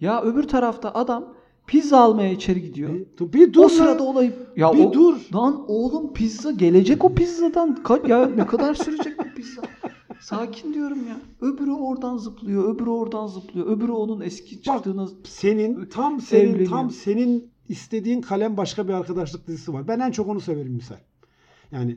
Ya 0.00 0.22
öbür 0.22 0.42
tarafta 0.42 0.94
adam 0.94 1.24
pizza 1.66 1.98
almaya 1.98 2.32
içeri 2.32 2.62
gidiyor. 2.62 2.90
Bir, 3.20 3.32
bir 3.32 3.52
dur 3.52 3.64
o 3.64 3.68
sırada 3.68 4.02
olayım. 4.02 4.34
Ya 4.56 4.72
Bir 4.72 4.84
o, 4.84 4.92
dur. 4.92 5.16
Lan 5.34 5.64
oğlum 5.68 6.12
pizza 6.12 6.50
gelecek 6.50 7.04
o 7.04 7.14
pizzadan. 7.14 7.78
Ya 8.08 8.26
ne 8.26 8.46
kadar 8.46 8.74
sürecek 8.74 9.18
bu 9.18 9.34
pizza? 9.36 9.62
Sakin 10.20 10.74
diyorum 10.74 10.98
ya. 11.08 11.16
Öbürü 11.40 11.70
oradan 11.72 12.16
zıplıyor, 12.16 12.74
öbürü 12.74 12.90
oradan 12.90 13.26
zıplıyor. 13.26 13.66
Öbürü 13.66 13.92
onun 13.92 14.20
eski 14.20 14.62
çıktığını 14.62 15.08
Senin 15.24 15.84
tam 15.86 16.20
senin 16.20 16.48
Evleniyor. 16.48 16.70
tam 16.70 16.90
senin 16.90 17.50
istediğin 17.68 18.20
kalem 18.20 18.56
başka 18.56 18.88
bir 18.88 18.92
arkadaşlık 18.92 19.46
dizisi 19.46 19.72
var. 19.72 19.88
Ben 19.88 20.00
en 20.00 20.10
çok 20.10 20.28
onu 20.28 20.40
severim 20.40 20.72
misal. 20.72 20.96
Yani 21.72 21.96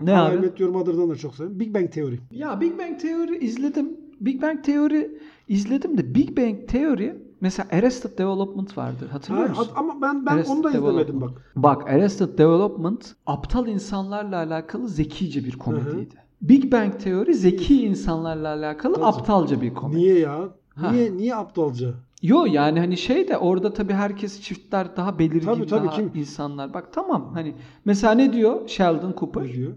ne 0.00 0.18
abi? 0.18 0.38
Met 0.38 0.60
Your 0.60 0.70
Mother'dan 0.70 1.10
da 1.10 1.16
çok 1.16 1.34
severim. 1.34 1.60
Big 1.60 1.74
Bang 1.74 1.92
Theory. 1.92 2.18
Ya 2.30 2.60
Big 2.60 2.78
Bang 2.78 3.00
Theory 3.00 3.44
izledim. 3.46 3.96
Big 4.20 4.42
Bang 4.42 4.64
Theory 4.64 5.10
izledim 5.48 5.98
de 5.98 6.14
Big 6.14 6.36
Bang 6.36 6.68
Theory 6.68 7.12
mesela 7.40 7.68
Arrested 7.72 8.18
Development 8.18 8.78
vardır. 8.78 9.08
Hatırlıyor 9.08 9.48
Ha, 9.48 9.60
musun? 9.60 9.72
ama 9.76 10.02
ben 10.02 10.26
ben 10.26 10.32
Arrested 10.32 10.54
onu 10.54 10.64
da 10.64 10.70
izlemedim 10.70 11.20
bak. 11.20 11.52
Bak 11.56 11.88
Arrested 11.90 12.38
Development 12.38 13.14
aptal 13.26 13.68
insanlarla 13.68 14.36
alakalı 14.36 14.88
zekice 14.88 15.44
bir 15.44 15.58
komediydi. 15.58 16.23
Big 16.42 16.72
Bang 16.72 16.98
Theory 17.00 17.34
zeki 17.34 17.82
insanlarla 17.86 18.48
alakalı 18.48 18.94
Tabii. 18.94 19.04
aptalca 19.04 19.60
bir 19.60 19.74
komedi. 19.74 19.98
Niye 19.98 20.18
ya? 20.18 20.48
Ha. 20.74 20.90
Niye 20.92 21.16
niye 21.16 21.34
aptalca? 21.34 21.90
Yo 22.22 22.44
yani 22.46 22.78
hani 22.80 22.96
şey 22.96 23.28
de 23.28 23.38
orada 23.38 23.72
tabii 23.72 23.92
herkes 23.92 24.40
çiftler 24.40 24.96
daha 24.96 25.18
belirgin 25.18 25.40
Tabii, 25.46 25.66
tabii, 25.66 25.86
daha 25.88 25.96
kim- 25.96 26.10
insanlar. 26.14 26.74
Bak 26.74 26.92
tamam 26.92 27.30
hani 27.34 27.54
mesela 27.84 28.14
ne 28.14 28.32
diyor 28.32 28.68
Sheldon 28.68 29.14
Cooper? 29.18 29.44
Ne 29.44 29.52
diyor? 29.52 29.72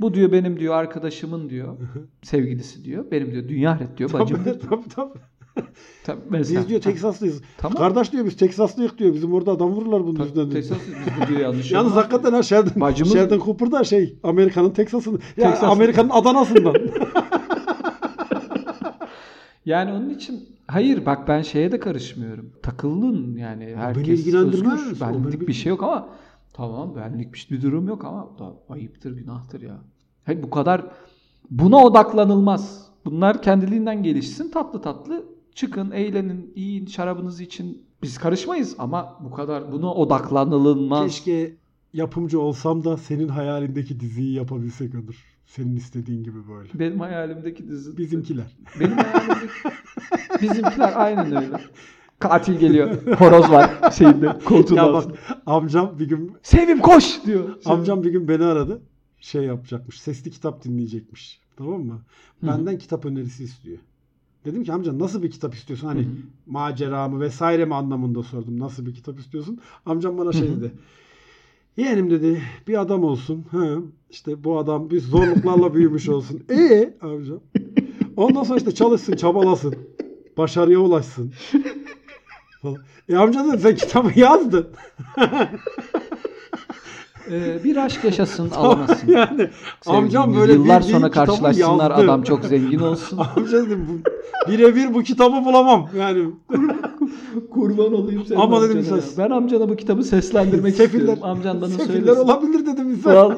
Bu 0.00 0.14
diyor 0.14 0.32
benim 0.32 0.60
diyor 0.60 0.74
arkadaşımın 0.74 1.50
diyor 1.50 1.76
sevgilisi 2.22 2.84
diyor. 2.84 3.04
Benim 3.10 3.32
diyor 3.32 3.48
dünya 3.48 3.70
ahiret 3.70 3.98
diyor 3.98 4.12
bacım. 4.12 4.44
Tabii 4.44 4.58
tabii 4.58 4.88
tabii. 4.88 5.18
Tabii, 6.04 6.20
mesela. 6.30 6.60
Biz 6.60 6.68
diyor 6.68 6.80
Teksaslıyız. 6.80 7.42
Tamam. 7.58 7.78
Kardeş 7.78 8.12
diyor 8.12 8.24
biz 8.24 8.36
Teksaslıyız 8.36 8.98
diyor. 8.98 9.14
Bizim 9.14 9.34
orada 9.34 9.52
adam 9.52 9.70
vururlar 9.70 10.02
bunun 10.04 10.14
Tabii, 10.14 10.26
yüzünden. 10.28 10.50
Texas 10.50 10.78
biz 10.88 11.22
bu 11.22 11.28
diyor 11.28 11.40
yanlış. 11.40 11.72
Yalnız 11.72 11.90
yapmaz. 11.90 12.04
hakikaten 12.04 12.32
ha 12.36 12.42
Sheldon, 12.42 12.80
Bacımız- 12.80 13.12
Sheldon 13.12 13.38
Cooper 13.40 13.72
da 13.72 13.84
şey 13.84 14.18
Amerika'nın 14.22 14.70
Texas'ın 14.70 15.12
ya 15.36 15.50
Texas'ın- 15.50 15.66
Amerika'nın 15.70 16.10
Adana'sından. 16.10 16.74
Yani 19.66 19.92
onun 19.92 20.10
için 20.10 20.48
hayır 20.66 21.06
bak 21.06 21.28
ben 21.28 21.42
şeye 21.42 21.72
de 21.72 21.80
karışmıyorum. 21.80 22.52
Takıldın 22.62 23.36
yani 23.36 23.72
herkes 23.76 24.20
ilgilendirmez. 24.20 24.86
özgür. 24.86 25.00
Beni 25.06 25.24
Benlik 25.24 25.48
bir 25.48 25.52
şey 25.52 25.70
yok 25.70 25.82
ama 25.82 26.08
tamam 26.52 26.96
benlik 26.96 27.34
bir, 27.34 27.48
bir 27.50 27.62
durum 27.62 27.88
yok 27.88 28.04
ama 28.04 28.28
da 28.38 28.52
ayıptır 28.74 29.16
günahtır 29.16 29.60
ya. 29.62 29.78
Hayır 30.24 30.42
bu 30.42 30.50
kadar 30.50 30.82
buna 31.50 31.76
odaklanılmaz. 31.84 32.86
Bunlar 33.04 33.42
kendiliğinden 33.42 34.02
gelişsin 34.02 34.50
tatlı 34.50 34.82
tatlı 34.82 35.24
çıkın 35.56 35.90
eğlenin 35.90 36.52
yiyin 36.56 36.86
şarabınız 36.86 37.40
için 37.40 37.82
biz 38.02 38.18
karışmayız 38.18 38.74
ama 38.78 39.18
bu 39.24 39.30
kadar 39.30 39.72
buna 39.72 39.94
odaklanılmaz. 39.94 41.06
Keşke 41.06 41.56
yapımcı 41.92 42.40
olsam 42.40 42.84
da 42.84 42.96
senin 42.96 43.28
hayalindeki 43.28 44.00
diziyi 44.00 44.32
yapabilsek 44.34 44.94
Onur. 44.94 45.24
Senin 45.46 45.76
istediğin 45.76 46.24
gibi 46.24 46.48
böyle. 46.48 46.68
Benim 46.74 47.00
hayalimdeki 47.00 47.68
dizi. 47.68 47.98
Bizimkiler. 47.98 48.56
Benim 48.80 48.96
hayalimdeki 48.96 49.52
bizimkiler 50.42 50.92
aynen 50.96 51.36
öyle. 51.36 51.60
Katil 52.18 52.54
geliyor. 52.58 53.06
Horoz 53.18 53.50
var 53.50 53.70
şeyinde 53.92 54.38
koltuğun 54.44 54.76
Ya 54.76 54.92
bak 54.92 55.04
amcam 55.46 55.98
bir 55.98 56.08
gün 56.08 56.32
Sevim 56.42 56.78
koş 56.80 57.24
diyor. 57.26 57.48
amcam 57.64 58.02
bir 58.02 58.10
gün 58.10 58.28
beni 58.28 58.44
aradı. 58.44 58.82
Şey 59.20 59.42
yapacakmış. 59.42 60.00
Sesli 60.00 60.30
kitap 60.30 60.64
dinleyecekmiş. 60.64 61.40
Tamam 61.56 61.80
mı? 61.80 62.02
Benden 62.42 62.78
kitap 62.78 63.04
önerisi 63.04 63.44
istiyor. 63.44 63.78
Dedim 64.46 64.64
ki 64.64 64.72
amca 64.72 64.98
nasıl 64.98 65.22
bir 65.22 65.30
kitap 65.30 65.54
istiyorsun? 65.54 65.86
Hani 65.86 66.00
Hı 66.00 66.04
hı. 66.04 66.10
macera 66.46 67.08
mı 67.08 67.20
vesaire 67.20 67.64
mi 67.64 67.74
anlamında 67.74 68.22
sordum. 68.22 68.58
Nasıl 68.58 68.86
bir 68.86 68.94
kitap 68.94 69.20
istiyorsun? 69.20 69.60
Amcam 69.86 70.18
bana 70.18 70.32
şey 70.32 70.48
dedi. 70.48 70.72
Yeğenim 71.76 72.10
dedi 72.10 72.42
bir 72.68 72.80
adam 72.80 73.04
olsun. 73.04 73.44
Hı, 73.50 73.82
işte 74.10 74.44
bu 74.44 74.58
adam 74.58 74.90
bir 74.90 75.00
zorluklarla 75.00 75.74
büyümüş 75.74 76.08
olsun. 76.08 76.42
E 76.50 76.94
amcam. 77.00 77.40
Ondan 78.16 78.42
sonra 78.42 78.58
işte 78.58 78.74
çalışsın, 78.74 79.16
çabalasın. 79.16 79.74
Başarıya 80.38 80.78
ulaşsın. 80.78 81.32
E 83.08 83.16
amca 83.16 83.44
dedim 83.44 83.58
sen 83.58 83.74
kitabı 83.76 84.20
yazdın. 84.20 84.66
Ee, 87.30 87.64
bir 87.64 87.76
aşk 87.76 88.04
yaşasın 88.04 88.50
alamasın. 88.56 89.08
yani 89.08 89.48
amcam 89.86 90.36
böyle 90.36 90.52
yıllar 90.52 90.80
bildiğin 90.80 90.98
sonra 90.98 91.10
karşılaşsınlar 91.10 91.90
yazdı. 91.90 92.04
adam 92.04 92.22
çok 92.22 92.44
zengin 92.44 92.78
olsun. 92.78 93.18
Amca 93.36 93.66
dedim 93.66 93.86
bu, 93.88 94.10
birebir 94.52 94.94
bu 94.94 95.02
kitabı 95.02 95.44
bulamam. 95.44 95.88
Yani 95.98 96.24
Kurban 97.50 97.92
olayım 97.94 98.24
senin 98.28 98.40
Ama 98.40 98.62
dedim 98.62 98.82
ses- 98.82 99.18
Ben 99.18 99.30
amcana 99.30 99.68
bu 99.68 99.76
kitabı 99.76 100.04
seslendirmek 100.04 100.74
Sefiller- 100.74 100.84
istiyorum. 100.86 101.18
Amcan 101.22 101.60
bana 101.60 101.68
sefiller 101.70 101.86
söylesin. 101.86 102.20
olabilir 102.20 102.66
dedim 102.66 102.90
insan. 102.90 103.36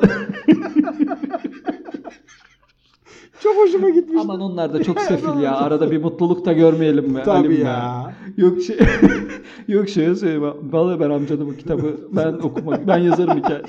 Çok 3.48 3.56
hoşuma 3.66 3.88
gitmişti. 3.90 4.20
Aman 4.20 4.40
onlar 4.40 4.72
da 4.72 4.82
çok 4.84 5.00
sefil 5.08 5.40
ya. 5.42 5.56
Arada 5.56 5.90
bir 5.90 6.02
mutluluk 6.02 6.44
da 6.44 6.52
görmeyelim 6.52 7.04
mi? 7.12 7.22
Tabii 7.24 7.46
Halim 7.48 7.64
ya. 7.64 8.14
Yok 8.36 8.62
şey 8.62 8.78
yok 9.68 9.88
şey 9.88 10.14
söyleyeyim. 10.14 10.54
Vallahi 10.72 11.00
ben 11.00 11.10
amcana 11.10 11.46
bu 11.46 11.56
kitabı 11.56 11.96
ben 12.12 12.32
okumak 12.32 12.86
ben 12.88 12.98
yazarım 12.98 13.38
hikaye. 13.38 13.62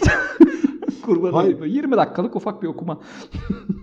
Kurban 1.05 1.31
Hayır. 1.33 1.57
olayım. 1.57 1.75
20 1.75 1.97
dakikalık 1.97 2.35
ufak 2.35 2.63
bir 2.63 2.67
okuma. 2.67 2.99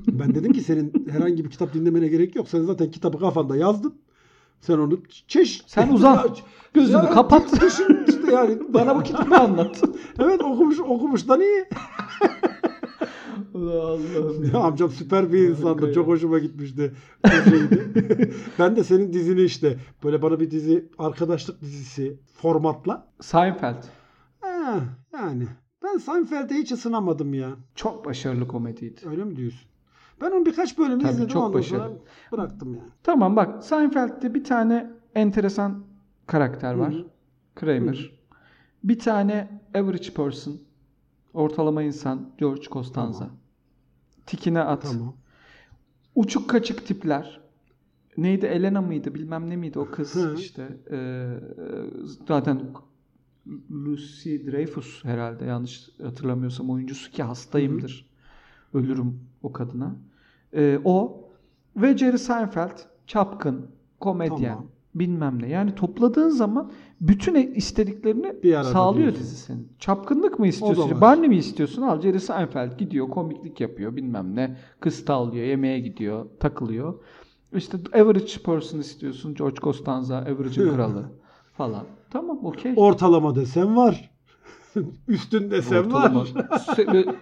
Ben 0.09 0.35
dedim 0.35 0.53
ki 0.53 0.61
senin 0.61 1.07
herhangi 1.11 1.45
bir 1.45 1.50
kitap 1.50 1.75
dinlemene 1.75 2.09
gerek 2.09 2.37
yok. 2.37 2.49
Sen 2.49 2.62
zaten 2.62 2.91
kitabı 2.91 3.19
kafanda 3.19 3.57
yazdın. 3.57 3.95
Sen 4.61 4.79
onu 4.79 4.99
çeş. 5.29 5.62
Sen 5.67 5.88
uzan. 5.88 6.26
Gözünü 6.75 6.97
Ya, 6.97 7.11
kapat. 7.11 7.61
Düşün 7.61 7.99
işte 8.09 8.33
yani. 8.33 8.59
Bana 8.69 8.97
bu 8.97 9.03
kitabı 9.03 9.37
anlat. 9.37 9.83
Evet 10.19 10.41
okumuş 10.43 10.81
okumuş 10.81 11.29
da 11.29 11.37
iyi. 11.37 11.65
Allah'ım 13.61 14.51
Ya 14.55 14.61
amcam 14.63 14.91
süper 14.91 15.33
bir 15.33 15.39
Harika 15.39 15.59
insandı. 15.59 15.87
ya. 15.89 15.93
Çok 15.93 16.07
hoşuma 16.07 16.39
gitmişti. 16.39 16.93
Ben 18.59 18.77
de 18.77 18.85
senin 18.85 19.13
dizini 19.13 19.43
işte 19.43 19.79
böyle 20.05 20.23
bana 20.23 20.41
bir 20.41 20.51
dizi 20.51 20.89
arkadaşlık 20.99 21.61
dizisi 21.61 22.17
formatla. 22.35 23.09
Seinfeld. 23.21 23.83
Ha, 24.41 24.81
yani 25.13 25.47
ben 25.83 25.97
Seinfeld'e 25.99 26.55
hiç 26.55 26.73
ısınamadım 26.73 27.35
ya. 27.35 27.51
Çok 27.75 28.05
başarılı 28.05 28.49
komediydi. 28.49 29.01
Öyle 29.11 29.25
mi 29.25 29.37
diyorsun? 29.37 29.69
Ben 30.21 30.31
onun 30.31 30.47
birkaç 30.47 30.79
bölümünü 30.79 31.03
Tabii, 31.03 31.13
izledim 31.13 31.29
çok 31.29 31.43
ondan 31.43 31.61
sonra 31.61 31.81
başarılı. 31.81 31.99
bıraktım 32.33 32.75
yani. 32.75 32.89
Tamam 33.03 33.37
bak 33.37 33.65
Seinfeld'de 33.65 34.35
bir 34.35 34.45
tane 34.45 34.91
enteresan 35.15 35.85
karakter 36.27 36.75
var. 36.75 36.93
Hı 36.95 36.99
hı. 36.99 37.05
Kramer. 37.55 37.95
Hı 37.95 37.99
hı. 38.01 38.17
Bir 38.85 38.99
tane 38.99 39.61
average 39.75 40.11
person. 40.15 40.59
Ortalama 41.35 41.83
insan 41.83 42.31
George 42.39 42.63
Costanza. 42.63 43.19
Tamam. 43.19 43.37
Tikine 44.26 44.61
at. 44.61 44.83
Tamam. 44.83 45.14
Uçuk 46.14 46.50
kaçık 46.50 46.87
tipler. 46.87 47.40
Neydi 48.16 48.47
Elena 48.47 48.80
mıydı 48.80 49.14
bilmem 49.14 49.50
ne 49.50 49.56
miydi 49.56 49.78
o 49.78 49.90
kız 49.90 50.14
Hı. 50.14 50.35
işte. 50.38 50.76
Ee, 50.90 51.26
zaten 52.26 52.61
Lucy 53.71 54.37
Dreyfus 54.47 55.04
herhalde 55.04 55.45
yanlış 55.45 55.88
hatırlamıyorsam 56.02 56.71
oyuncusu 56.71 57.11
ki 57.11 57.23
hastayımdır. 57.23 58.06
Ölürüm 58.75 59.21
o 59.42 59.52
kadına. 59.52 59.97
Ee, 60.52 60.80
o 60.85 61.25
ve 61.76 61.97
Jerry 61.97 62.18
Seinfeld 62.18 62.78
çapkın, 63.06 63.71
komedyen, 64.00 64.54
Tamam. 64.54 64.66
Bilmem 64.99 65.43
ne. 65.43 65.49
Yani 65.49 65.75
topladığın 65.75 66.29
zaman 66.29 66.71
bütün 67.00 67.35
e- 67.35 67.43
istediklerini 67.55 68.35
Bir 68.43 68.62
sağlıyor 68.62 69.03
diyorsun. 69.07 69.21
dizi 69.23 69.37
senin. 69.37 69.69
Çapkınlık 69.79 70.38
mı 70.38 70.47
istiyorsun? 70.47 70.91
var. 70.91 71.00
Barney 71.00 71.29
mi 71.29 71.37
istiyorsun? 71.37 71.83
Al 71.83 72.00
Jerry 72.00 72.21
Seinfeld 72.21 72.79
gidiyor, 72.79 73.09
komiklik 73.09 73.61
yapıyor 73.61 73.97
bilmem 73.97 74.37
ne. 74.37 74.57
Kız 74.81 75.05
tavlıyor, 75.05 75.47
yemeğe 75.47 75.81
gidiyor, 75.81 76.26
takılıyor. 76.41 76.95
İşte 77.55 77.79
average 77.95 78.33
person 78.45 78.79
istiyorsun. 78.79 79.35
George 79.35 79.57
Costanza, 79.61 80.17
average'ın 80.19 80.75
kralı 80.75 81.05
falan. 81.53 81.85
Tamam 82.11 82.45
okey. 82.45 82.73
Ortalama 82.76 83.35
desen 83.35 83.76
var. 83.76 84.11
Üstün 85.09 85.50
desen 85.50 85.93
var. 85.93 86.05
Ortalama. 86.07 86.21
Se- 86.59 86.93
böyle 86.93 87.15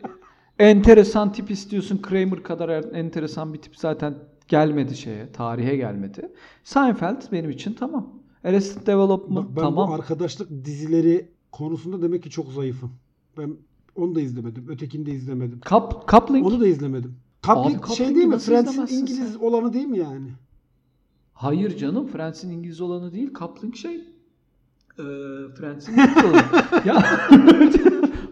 enteresan 0.58 1.32
tip 1.32 1.50
istiyorsun. 1.50 1.98
Kramer 2.02 2.42
kadar 2.42 2.68
er- 2.68 2.92
enteresan 2.92 3.54
bir 3.54 3.58
tip 3.58 3.76
zaten 3.76 4.14
gelmedi 4.48 4.96
şeye. 4.96 5.32
Tarihe 5.32 5.76
gelmedi. 5.76 6.32
Seinfeld 6.64 7.22
benim 7.32 7.50
için 7.50 7.72
tamam. 7.74 8.08
Arrested 8.44 8.86
Development 8.86 9.48
Bak 9.48 9.56
ben 9.56 9.60
tamam. 9.62 9.88
bu 9.88 9.94
arkadaşlık 9.94 10.50
dizileri 10.64 11.28
konusunda 11.52 12.02
demek 12.02 12.22
ki 12.22 12.30
çok 12.30 12.52
zayıfım. 12.52 12.92
Ben 13.38 13.56
onu 13.96 14.14
da 14.14 14.20
izlemedim. 14.20 14.64
Ötekini 14.68 15.06
de 15.06 15.10
izlemedim. 15.10 15.60
Kap, 15.60 16.08
coupling. 16.10 16.46
Onu 16.46 16.60
da 16.60 16.66
izlemedim. 16.66 17.14
Abi, 17.44 17.54
Coupling 17.54 17.78
coupling 17.86 17.96
şey 18.08 18.14
değil 18.16 18.26
mi? 18.26 18.36
izlemezsin 18.36 18.96
İngiliz 18.96 19.32
sen? 19.32 19.38
olanı 19.38 19.72
değil 19.72 19.86
mi 19.86 19.98
yani? 19.98 20.28
Hayır 21.32 21.76
canım. 21.76 22.06
Friends'in 22.06 22.50
İngiliz 22.50 22.80
olanı 22.80 23.12
değil. 23.12 23.34
Coupling 23.38 23.74
şey. 23.74 23.94
Ee, 23.96 25.02
Friends'in 25.56 25.92
İngiliz 25.92 26.24
olanı. 26.24 26.42
ya 26.84 27.02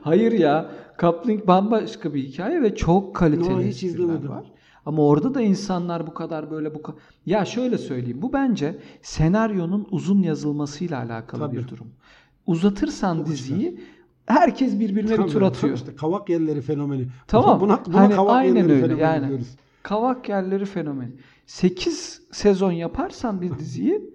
Hayır 0.02 0.32
ya. 0.32 0.70
Coupling 1.00 1.46
bambaşka 1.46 2.14
bir 2.14 2.22
hikaye 2.22 2.62
ve 2.62 2.74
çok 2.74 3.16
kaliteli 3.16 3.54
No, 3.54 3.60
hiç 3.60 3.82
izlemedim. 3.82 4.28
var. 4.28 4.52
Ama 4.86 5.02
orada 5.02 5.34
da 5.34 5.40
insanlar 5.40 6.06
bu 6.06 6.14
kadar 6.14 6.50
böyle 6.50 6.74
bu 6.74 6.78
ka- 6.78 6.94
ya 7.26 7.44
şöyle 7.44 7.78
söyleyeyim. 7.78 8.22
Bu 8.22 8.32
bence 8.32 8.78
senaryonun 9.02 9.86
uzun 9.90 10.22
yazılmasıyla 10.22 10.98
alakalı 11.02 11.40
Tabii. 11.40 11.56
bir 11.56 11.68
durum. 11.68 11.86
Uzatırsan 12.46 13.16
Çok 13.16 13.26
diziyi 13.26 13.80
herkes 14.26 14.80
birbirine 14.80 15.16
Tabii, 15.16 15.26
bir 15.28 15.32
tur 15.32 15.42
atıyor. 15.42 15.74
işte 15.76 15.96
kavak 15.96 16.28
yerleri 16.28 16.60
fenomeni. 16.60 17.08
Tamam. 17.26 17.60
Buna, 17.60 17.80
buna 17.86 18.00
Hani 18.00 18.14
kavak 18.14 18.36
aynen 18.36 18.56
yerleri 18.56 18.72
öyle, 18.72 18.82
fenomeni 18.82 19.02
yani. 19.02 19.28
diyoruz. 19.28 19.48
Kavak 19.82 20.28
yerleri 20.28 20.64
fenomeni. 20.64 21.12
8 21.46 22.22
sezon 22.32 22.72
yaparsan 22.72 23.40
bir 23.40 23.58
diziyi 23.58 24.10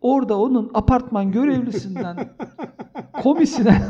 orada 0.00 0.38
onun 0.38 0.70
apartman 0.74 1.32
görevlisinden 1.32 2.36
komisine 3.22 3.82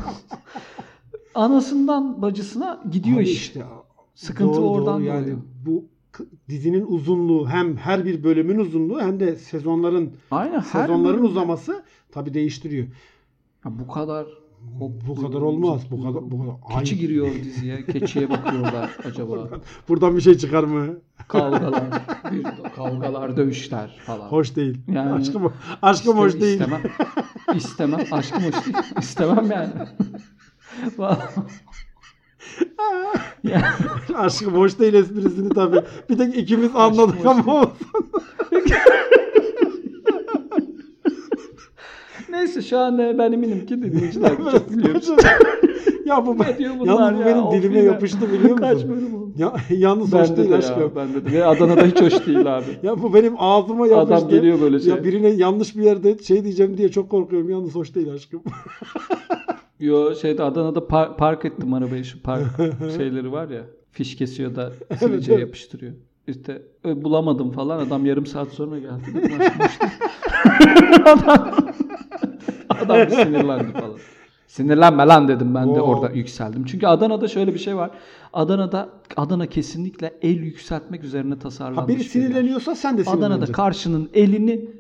anasından 1.34 2.22
bacısına 2.22 2.82
gidiyor 2.90 3.16
Abi 3.16 3.24
iş. 3.24 3.32
işte, 3.32 3.62
Sıkıntı 4.14 4.58
doğru, 4.58 4.68
oradan 4.70 5.00
doğru. 5.00 5.06
yani 5.08 5.34
bu 5.66 5.84
dizinin 6.48 6.86
uzunluğu 6.88 7.48
hem 7.48 7.76
her 7.76 8.04
bir 8.04 8.24
bölümün 8.24 8.58
uzunluğu 8.58 9.00
hem 9.00 9.20
de 9.20 9.36
sezonların 9.36 10.12
Aynen 10.30 10.60
sezonların 10.60 11.04
bölümde- 11.04 11.26
uzaması 11.26 11.84
tabi 12.12 12.34
değiştiriyor. 12.34 12.86
Ya 13.64 13.78
bu 13.78 13.88
kadar 13.88 14.26
hop, 14.78 14.92
Bu 15.08 15.14
kadar 15.22 15.40
olmaz. 15.40 15.82
Bu 15.90 16.02
kadar 16.02 16.30
bu 16.30 16.40
kadar. 16.40 16.80
Keçi 16.80 16.94
Ay, 16.94 17.00
giriyor 17.00 17.34
diziye. 17.34 17.84
Keçiye 17.86 18.30
bakıyorlar 18.30 18.90
acaba. 19.04 19.48
Buradan 19.88 20.16
bir 20.16 20.20
şey 20.20 20.38
çıkar 20.38 20.64
mı? 20.64 20.98
Kavgalar, 21.28 21.84
bir 22.32 22.42
kavgalar, 22.76 23.36
dövüşler 23.36 24.00
falan. 24.06 24.28
Hoş 24.28 24.56
değil. 24.56 24.78
Yani- 24.88 25.12
aşkım 25.12 25.52
aşkım 25.82 26.18
hoş 26.18 26.32
İste- 26.34 26.40
değil. 26.40 26.60
İstemem. 26.60 26.82
İstemem. 27.54 28.00
Aşkım 28.10 28.42
hoş 28.42 28.66
değil. 28.66 28.76
İstemem 29.00 29.50
yani. 29.50 29.72
Aşkım 34.14 34.54
hoş 34.54 34.78
değil 34.78 34.94
esprisini 34.94 35.48
tabi. 35.48 35.80
Bir 36.10 36.18
tek 36.18 36.36
ikimiz 36.38 36.70
anladık 36.76 37.18
hoş 37.18 37.26
ama 37.26 37.54
olsun. 37.60 37.70
neyse 42.30 42.62
şu 42.62 42.78
anda 42.78 43.18
ben 43.18 43.32
eminim 43.32 43.66
ki 43.66 43.82
dinleyiciler 43.82 44.30
çok 44.52 44.70
biliyor. 44.70 45.02
ya 46.06 46.26
bu, 46.26 46.38
bunlar 46.38 46.58
yalnız 46.58 47.18
bu 47.18 47.20
ya? 47.20 47.26
benim 47.26 47.50
dilime 47.52 47.78
ya. 47.78 47.84
yapıştı 47.84 48.32
biliyor 48.32 48.58
musun? 48.58 49.34
Ya, 49.38 49.52
yalnız 49.70 50.12
hoş 50.12 50.28
Bende 50.28 50.36
değil 50.36 50.50
de 50.50 50.56
aşkım. 50.56 50.80
ya. 50.82 50.96
Bende 50.96 51.24
de. 51.24 51.32
Ve 51.32 51.44
Adana'da 51.44 51.86
hiç 51.86 52.00
hoş 52.00 52.26
değil 52.26 52.56
abi. 52.56 52.64
Ya 52.82 53.02
bu 53.02 53.14
benim 53.14 53.34
ağzıma 53.38 53.86
yapıştı. 53.86 54.14
Adam 54.14 54.28
geliyor 54.28 54.60
böyle 54.60 54.80
şey. 54.80 54.90
Ya 54.90 55.04
birine 55.04 55.28
yanlış 55.28 55.76
bir 55.76 55.82
yerde 55.82 56.18
şey 56.18 56.44
diyeceğim 56.44 56.76
diye 56.76 56.88
çok 56.88 57.10
korkuyorum. 57.10 57.50
Yalnız 57.50 57.74
hoş 57.74 57.94
değil 57.94 58.12
aşkım. 58.12 58.42
Yo 59.84 60.14
şeyde 60.14 60.42
Adana'da 60.42 60.78
par- 60.78 61.16
park 61.16 61.44
ettim 61.44 61.74
arabayı 61.74 62.04
şu 62.04 62.22
park 62.22 62.44
şeyleri 62.96 63.32
var 63.32 63.48
ya. 63.48 63.62
Fiş 63.92 64.16
kesiyor 64.16 64.54
da 64.54 64.72
evet. 65.00 65.28
yapıştırıyor. 65.28 65.92
İşte 66.26 66.62
e, 66.84 67.04
bulamadım 67.04 67.50
falan 67.50 67.78
adam 67.78 68.06
yarım 68.06 68.26
saat 68.26 68.48
sonra 68.48 68.78
geldi. 68.78 69.30
Adam, 72.70 73.08
sinirlendi 73.10 73.72
falan. 73.72 73.96
Sinirlenme 74.46 75.06
lan 75.06 75.28
dedim 75.28 75.54
ben 75.54 75.74
de 75.74 75.80
Oo. 75.80 75.86
orada 75.86 76.14
yükseldim. 76.14 76.64
Çünkü 76.64 76.86
Adana'da 76.86 77.28
şöyle 77.28 77.54
bir 77.54 77.58
şey 77.58 77.76
var. 77.76 77.90
Adana'da 78.32 78.88
Adana 79.16 79.46
kesinlikle 79.46 80.14
el 80.22 80.36
yükseltmek 80.42 81.04
üzerine 81.04 81.38
tasarlanmış. 81.38 81.82
Ha 81.82 81.88
biri 81.88 82.04
sinirleniyorsa 82.04 82.74
sen 82.74 82.98
de 82.98 83.02
Adana'da 83.02 83.16
sinirleneceksin. 83.16 83.52
karşının 83.52 84.10
elini 84.14 84.70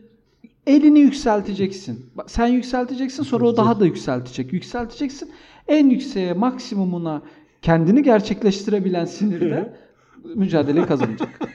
elini 0.66 1.00
yükselteceksin. 1.00 2.06
Sen 2.26 2.46
yükselteceksin 2.46 3.22
sonra 3.22 3.46
o 3.46 3.56
daha 3.56 3.80
da 3.80 3.84
yükseltecek. 3.86 4.52
Yükselteceksin. 4.52 5.30
En 5.68 5.90
yükseğe 5.90 6.32
maksimumuna 6.32 7.22
kendini 7.62 8.02
gerçekleştirebilen 8.02 9.04
sinirde 9.04 9.76
mücadeleyi 10.34 10.86
kazanacak. 10.86 11.28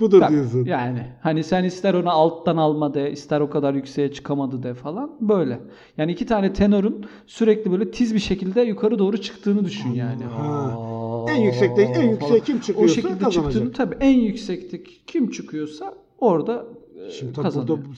Budur 0.00 0.20
Bak, 0.20 0.30
diyorsun. 0.30 0.64
Yani 0.64 1.06
hani 1.22 1.44
sen 1.44 1.64
ister 1.64 1.94
ona 1.94 2.10
alttan 2.10 2.56
alma 2.56 2.94
de, 2.94 3.12
ister 3.12 3.40
o 3.40 3.50
kadar 3.50 3.74
yükseğe 3.74 4.12
çıkamadı 4.12 4.62
de 4.62 4.74
falan 4.74 5.10
böyle. 5.20 5.60
Yani 5.96 6.12
iki 6.12 6.26
tane 6.26 6.52
tenorun 6.52 7.06
sürekli 7.26 7.70
böyle 7.70 7.90
tiz 7.90 8.14
bir 8.14 8.18
şekilde 8.18 8.60
yukarı 8.60 8.98
doğru 8.98 9.20
çıktığını 9.20 9.64
düşün 9.64 9.90
yani. 9.90 10.24
Ha. 10.24 10.42
Aa, 10.42 11.30
En 11.30 11.36
yüksekte 11.36 11.82
en 11.82 12.10
yükseğe 12.10 12.40
kim 12.40 12.56
o 12.56 12.60
çıkıyorsa 12.60 12.94
şekilde 12.94 13.18
kazanacak. 13.18 13.52
çıktığını 13.52 13.72
tabii 13.72 13.96
en 14.00 14.18
yüksekte 14.18 14.82
kim 15.06 15.30
çıkıyorsa 15.30 15.94
orada 16.18 16.66
Şimdi 17.10 17.32
tabii 17.32 17.42
kazanıyor. 17.42 17.68
burada 17.68 17.88
bu, 17.88 17.92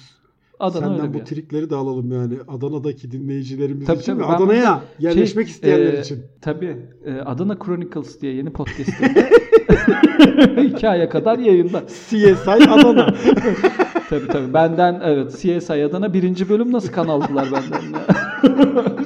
Adana 0.61 0.87
senden 0.87 1.15
bu 1.15 1.19
yer. 1.19 1.27
trikleri 1.27 1.71
de 1.71 1.75
alalım 1.77 2.13
yani. 2.13 2.35
Adana'daki 2.49 3.11
dinleyicilerimiz 3.11 3.87
Tabii, 3.87 4.01
için 4.01 4.13
tabii. 4.13 4.23
ve 4.23 4.27
Adana'ya 4.27 4.71
burada 4.71 4.85
yerleşmek 4.99 5.47
şey, 5.47 5.55
isteyenler 5.55 5.95
e, 5.95 6.01
için. 6.01 6.23
Tabii. 6.41 6.77
e, 7.05 7.13
Adana 7.13 7.59
Chronicles 7.65 8.21
diye 8.21 8.35
yeni 8.35 8.51
podcast'imde 8.53 9.31
iki 10.63 10.89
aya 10.89 11.09
kadar 11.09 11.39
yayında. 11.39 11.87
CSI 11.87 12.51
Adana. 12.51 13.15
Tabii 14.11 14.27
tabii. 14.27 14.55
Benden 14.55 15.01
evet 15.05 15.33
CSI 15.33 15.73
Adana 15.73 16.15
birinci 16.15 16.49
bölüm 16.49 16.73
nasıl 16.73 16.93
kan 16.93 17.09
aldılar 17.09 17.49
benden 17.53 17.93
ya? 17.93 18.07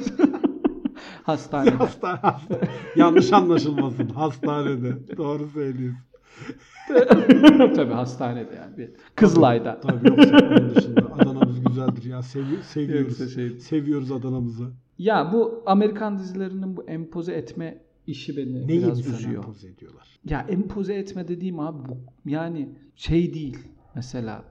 Hastanede. 1.23 1.75
Hastane, 1.75 2.19
hastane. 2.19 2.59
Yanlış 2.95 3.33
anlaşılmasın. 3.33 4.09
Hastanede. 4.09 5.17
Doğru 5.17 5.47
söylüyorsun. 5.53 5.99
Tabii 7.75 7.93
hastanede 7.93 8.55
yani. 8.55 8.77
Bir 8.77 8.89
Kızılay'da. 9.15 9.79
Tabii 9.79 10.09
yoksa 10.09 10.37
onun 10.37 10.75
dışında 10.75 11.01
Adana'mız 11.13 11.63
güzeldir 11.63 12.03
ya. 12.03 12.19
Sevi- 12.21 12.63
seviyoruz. 12.63 13.33
Şey- 13.35 13.59
Seviyoruz 13.59 14.11
Adana'mızı. 14.11 14.71
Ya 14.97 15.29
bu 15.33 15.63
Amerikan 15.65 16.19
dizilerinin 16.19 16.77
bu 16.77 16.83
empoze 16.83 17.33
etme 17.33 17.77
işi 18.07 18.37
beni 18.37 18.67
Neyi 18.67 18.83
biraz 18.83 18.99
üzüyor. 19.07 19.35
empoze 19.43 19.67
ediyorlar? 19.67 20.19
Ya 20.25 20.45
empoze 20.49 20.93
etme 20.93 21.27
dediğim 21.27 21.59
abi 21.59 21.77
bu 21.89 21.97
yani 22.29 22.69
şey 22.95 23.33
değil 23.33 23.57
mesela 23.95 24.43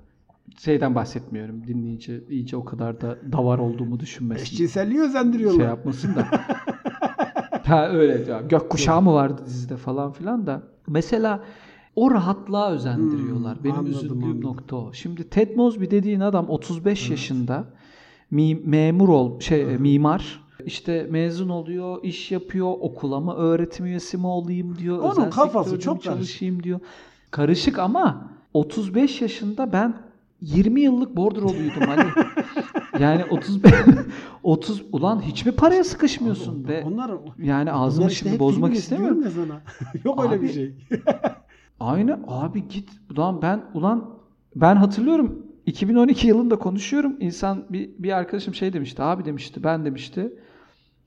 şeyden 0.59 0.95
bahsetmiyorum 0.95 1.67
dinleyici 1.67 2.25
iyice 2.31 2.57
o 2.57 2.65
kadar 2.65 3.01
da 3.01 3.19
davar 3.33 3.59
olduğumu 3.59 4.01
düşünmesin. 4.01 4.43
Eşcinselliği 4.43 5.01
özendiriyorlar. 5.01 5.59
Şey 5.61 5.67
yapmasın 5.69 6.15
da. 6.15 6.27
ha 7.67 7.89
öyle 7.89 8.31
ya. 8.31 8.41
Gökkuşağı 8.41 9.03
mı 9.03 9.13
vardı 9.13 9.43
dizide 9.47 9.77
falan 9.77 10.13
filan 10.13 10.47
da. 10.47 10.63
Mesela 10.89 11.45
o 11.97 12.11
rahatlığa 12.11 12.71
özendiriyorlar. 12.71 13.57
Hmm, 13.57 13.65
Benim 13.65 13.77
anladım, 13.77 13.93
üzüldüğüm 13.93 14.25
anladım. 14.25 14.43
nokta 14.43 14.77
o. 14.77 14.93
Şimdi 14.93 15.29
Ted 15.31 15.57
Mosby 15.57 15.85
dediğin 15.91 16.21
adam 16.21 16.49
35 16.49 17.11
yaşında 17.11 17.65
mi- 18.31 18.61
memur 18.65 19.09
ol 19.09 19.41
şey 19.41 19.65
mimar 19.65 20.45
işte 20.67 21.07
mezun 21.11 21.49
oluyor, 21.49 22.05
iş 22.05 22.33
yapıyor, 22.33 22.73
okula 22.81 23.21
mı 23.21 23.35
öğretim 23.35 23.87
üyesi 23.87 24.17
mi 24.17 24.27
olayım 24.27 24.79
diyor. 24.79 24.99
Onun 24.99 25.11
özel 25.11 25.31
kafası 25.31 25.81
çok 25.81 25.97
mi 25.97 26.03
karışık. 26.03 26.13
çalışayım 26.13 26.63
diyor. 26.63 26.81
Karışık 27.31 27.79
ama 27.79 28.29
35 28.55 29.21
yaşında 29.21 29.73
ben 29.73 29.95
20 30.41 30.81
yıllık 30.81 31.17
bordroluydum 31.17 31.89
Ali. 31.89 32.05
Yani 33.01 33.25
35 33.25 33.73
30 34.43 34.83
ulan 34.93 35.21
hiç 35.23 35.47
mi 35.47 35.53
paraya 35.53 35.85
sıkışmıyorsun 35.85 36.69
be? 36.69 36.85
Onlar, 36.87 37.11
Yani 37.43 37.73
ağzımı 37.73 38.09
işte 38.11 38.29
şimdi 38.29 38.39
bozmak 38.41 38.75
istemiyorum. 38.75 39.25
Yok 40.05 40.25
öyle 40.25 40.43
bir 40.43 40.47
Abi, 40.47 40.55
şey. 40.55 40.75
Aynı 41.85 42.21
abi 42.27 42.69
git 42.69 42.91
ulan 43.11 43.43
ben 43.43 43.65
ulan 43.75 44.19
ben 44.57 44.77
hatırlıyorum 44.77 45.47
2012 45.67 46.27
yılında 46.27 46.59
konuşuyorum. 46.59 47.17
İnsan 47.21 47.65
bir, 47.71 47.91
bir 47.99 48.13
arkadaşım 48.13 48.55
şey 48.55 48.73
demişti. 48.73 49.03
Abi 49.03 49.25
demişti 49.25 49.65
ben 49.65 49.85
demişti. 49.85 50.39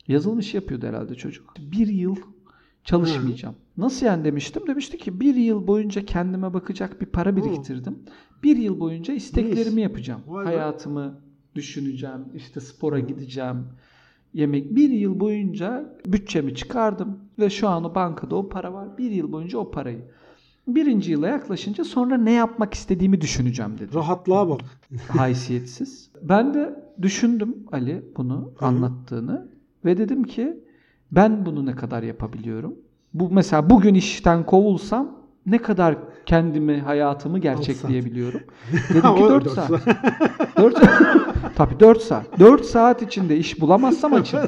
Yazılım 0.08 0.40
işi 0.40 0.58
yapıyordu 0.58 0.88
herhalde 0.88 1.16
çocuk. 1.16 1.54
Bir 1.60 1.88
yıl 1.88 2.16
Çalışmayacağım. 2.84 3.56
Nasıl 3.78 4.06
yani 4.06 4.24
demiştim? 4.24 4.68
Demişti 4.68 4.98
ki 4.98 5.20
bir 5.20 5.36
yıl 5.36 5.68
boyunca 5.68 6.06
kendime 6.06 6.54
bakacak 6.54 7.02
bir 7.02 7.06
para 7.06 7.36
biriktirdim. 7.36 8.00
Bir 8.44 8.58
yıl 8.58 8.80
boyunca 8.80 9.14
isteklerimi 9.14 9.82
yapacağım. 9.82 10.22
Vay 10.28 10.46
be. 10.46 10.50
Hayatımı 10.50 11.22
düşüneceğim. 11.56 12.26
işte 12.36 12.60
spora 12.60 13.00
gideceğim. 13.00 13.64
Yemek. 14.34 14.76
Bir 14.76 14.90
yıl 14.90 15.20
boyunca 15.20 15.96
bütçemi 16.06 16.56
çıkardım. 16.56 17.20
Ve 17.40 17.50
şu 17.50 17.68
an 17.68 17.84
o 17.84 17.96
bankada 17.96 18.36
o 18.36 18.50
para 18.50 18.74
var. 18.74 18.98
Bir 18.98 19.12
yıl 19.12 19.32
boyunca 19.32 19.58
o 19.58 19.72
parayı. 19.72 20.02
Birinci 20.68 21.12
yıla 21.12 21.28
yaklaşınca 21.28 21.84
sonra 21.84 22.18
ne 22.18 22.32
yapmak 22.32 22.74
istediğimi 22.74 23.22
düşüneceğim 23.22 23.72
dedi 23.80 23.94
Rahatlığa 23.96 24.50
bak. 24.50 24.62
haysiyetsiz. 25.08 26.10
Ben 26.22 26.54
de 26.54 26.76
düşündüm 27.02 27.56
Ali 27.72 28.06
bunu 28.18 28.52
Hı. 28.58 28.66
anlattığını 28.66 29.48
ve 29.86 29.98
dedim 29.98 30.24
ki 30.24 30.64
ben 31.12 31.46
bunu 31.46 31.66
ne 31.66 31.76
kadar 31.76 32.04
yapabiliyorum? 32.04 32.76
Bu 33.14 33.30
mesela 33.32 33.70
bugün 33.70 33.94
işten 33.96 34.46
kovulsam 34.46 35.18
ne 35.46 35.58
kadar 35.58 35.96
kendimi, 36.26 36.80
hayatımı 36.80 37.40
gerçekleyebiliyorum? 37.40 38.42
Dedim 38.90 39.02
ki 39.02 39.08
O 39.24 39.30
4 39.30 39.46
dört 39.46 39.54
saat. 39.54 39.70
4 40.58 40.82
Tabii 41.56 41.80
4 41.80 42.02
saat. 42.02 42.40
4 42.40 42.66
saat 42.66 43.02
içinde 43.02 43.38
iş 43.38 43.62
bulamazsam 43.62 44.14
açım. 44.14 44.40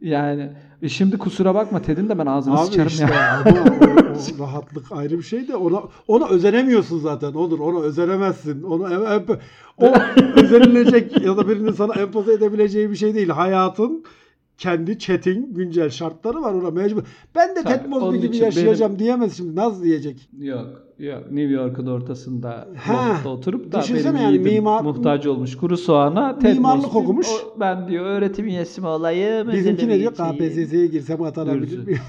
Yani 0.00 0.52
e 0.82 0.88
şimdi 0.88 1.18
kusura 1.18 1.54
bakma 1.54 1.82
Ted'in 1.82 2.08
de 2.08 2.18
ben 2.18 2.26
ağzını 2.26 2.58
Abi 2.58 2.66
sıçarım 2.66 2.88
işte 2.88 3.04
ya. 3.04 3.42
ama 3.46 4.03
o, 4.14 4.38
rahatlık 4.38 4.92
ayrı 4.92 5.18
bir 5.18 5.22
şey 5.22 5.48
de 5.48 5.56
ona 5.56 5.82
ona 6.08 6.28
özenemiyorsun 6.28 6.98
zaten. 6.98 7.32
Olur 7.32 7.58
ona 7.58 7.80
özenemezsin. 7.80 8.62
Onu 8.62 8.88
o 9.78 9.92
özenilecek 10.36 11.24
ya 11.24 11.36
da 11.36 11.48
birinin 11.48 11.72
sana 11.72 11.94
empoze 11.94 12.32
edebileceği 12.32 12.90
bir 12.90 12.96
şey 12.96 13.14
değil. 13.14 13.28
Hayatın 13.28 14.04
kendi 14.58 14.98
chat'in 14.98 15.54
güncel 15.54 15.90
şartları 15.90 16.42
var 16.42 16.54
ona 16.54 16.70
mecbur. 16.70 17.02
Ben 17.34 17.56
de 17.56 17.62
Tabii, 17.62 17.74
Ted 17.74 17.86
Mosby 17.86 18.16
gibi 18.18 18.36
yaşayacağım 18.36 18.98
diyemez 18.98 19.36
şimdi. 19.36 19.56
Naz 19.56 19.84
diyecek. 19.84 20.28
Yok, 20.38 20.66
yok. 20.98 21.30
New 21.30 21.52
York'un 21.54 21.86
ortasında 21.86 22.68
Ha, 22.76 23.28
oturup 23.28 23.72
da 23.72 23.82
benim 23.94 24.16
yani 24.16 24.38
mimar- 24.38 24.82
muhtaç 24.82 25.26
olmuş 25.26 25.56
kuru 25.56 25.76
soğana 25.76 26.38
Ted 26.38 26.52
Mimarlık 26.54 26.84
Mosby, 26.84 26.98
okumuş. 26.98 27.26
o- 27.28 27.60
ben 27.60 27.88
diyor 27.88 28.04
öğretim 28.06 28.46
üyesi 28.46 28.80
mi 28.80 28.86
olayım? 28.86 29.52
Bizimki 29.52 29.88
ne 29.88 29.98
diyor? 29.98 30.14
KPSS'ye 30.14 30.86
girsem 30.86 31.22
atanabilir 31.22 31.86
miyim? 31.86 32.00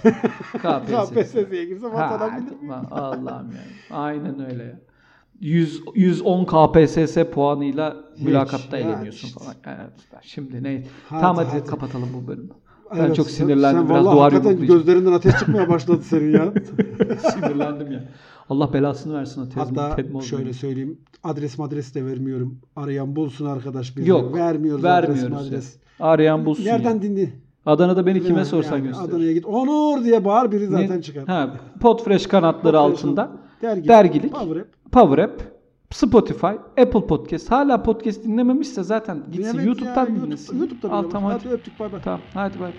KPSS. 0.62 1.10
KPSS'ye 1.10 1.66
girsem 1.66 1.96
atanabilir 1.96 2.52
miyim? 2.62 2.74
Allah'ım 2.92 3.52
ya. 3.52 3.98
Aynen 3.98 4.46
öyle. 4.52 4.85
100, 5.42 5.82
110 5.96 6.46
KPSS 6.46 7.18
puanıyla 7.34 7.96
mülakatta 8.20 8.78
yani 8.78 8.92
eleniyorsun 8.92 9.28
işte. 9.28 9.40
falan. 9.40 9.56
Evet. 9.66 9.92
Şimdi 10.22 10.64
ne? 10.64 10.84
Hadi, 11.10 11.22
tamam 11.22 11.46
hadi, 11.46 11.60
hadi. 11.60 11.70
kapatalım 11.70 12.10
bu 12.24 12.28
bölümü. 12.28 12.50
Ben 12.96 13.00
Evet, 13.00 13.16
çok 13.16 13.30
sinirlendim. 13.30 13.82
Sen 13.88 13.90
Biraz 13.90 14.06
duvar 14.06 14.34
hakikaten 14.34 14.68
gözlerinden 14.68 15.12
ateş 15.12 15.36
çıkmaya 15.40 15.70
başladı 15.70 16.02
senin 16.02 16.34
ya. 16.34 16.54
Sinirlendim 17.34 17.92
ya. 17.92 18.04
Allah 18.50 18.74
belasını 18.74 19.14
versin 19.18 19.42
o 19.42 19.50
Ted, 19.50 19.58
Hatta 19.62 19.88
Mosby'nin. 19.90 20.20
şöyle 20.20 20.54
söyleyeyim. 20.54 20.98
Adres 21.24 21.58
madres 21.58 21.96
de 21.96 22.06
vermiyorum. 22.06 22.58
Arayan 22.76 23.16
bulsun 23.16 23.46
arkadaş 23.46 23.98
bizi. 23.98 24.10
Yok. 24.10 24.36
Vermiyoruz, 24.36 24.84
vermiyoruz. 24.84 25.24
adres 25.24 25.32
ya. 25.32 25.38
madres. 25.52 25.78
Arayan 26.00 26.46
bulsun 26.46 26.66
Nereden 26.66 26.96
ya. 26.96 27.02
dinli? 27.02 27.34
Adana'da 27.66 28.06
beni 28.06 28.22
kime 28.24 28.38
Yani 28.38 28.46
sorsan 28.46 28.84
gösterir. 28.84 29.10
Adana'ya 29.10 29.32
git. 29.34 29.46
Onur 29.46 30.04
diye 30.04 30.26
bağır 30.26 30.52
biri 30.52 30.64
Ne? 30.64 30.82
zaten 30.82 31.02
çıkar. 31.02 31.26
Ha, 31.28 31.54
Podfresh 31.80 32.28
kanatları 32.28 32.80
altında. 32.80 33.32
Dergi. 33.66 33.88
Dergilik. 33.88 34.32
Power 34.34 34.58
App. 34.58 34.68
Power 34.92 35.18
App, 35.18 35.42
Spotify, 35.92 36.48
Apple 36.78 37.08
Podcast. 37.08 37.52
Hala 37.52 37.84
podcast 37.84 38.24
dinlememişse 38.24 38.84
zaten 38.84 39.24
gitsin 39.32 39.58
ya, 39.58 39.64
YouTube'dan 39.64 40.08
YouTube- 40.08 40.26
dinlesin. 40.26 40.60
YouTube'dan 40.60 40.90
Al 40.90 41.02
dinle. 41.04 41.12
tamam 41.12 41.32
Hadi 41.32 41.44
hadi. 41.44 41.54
öptük 41.54 41.80
bay 41.80 41.92
bay. 41.92 42.02
Tamam 42.02 42.20
hadi 42.34 42.60
bay 42.60 42.68
bay. 42.68 42.74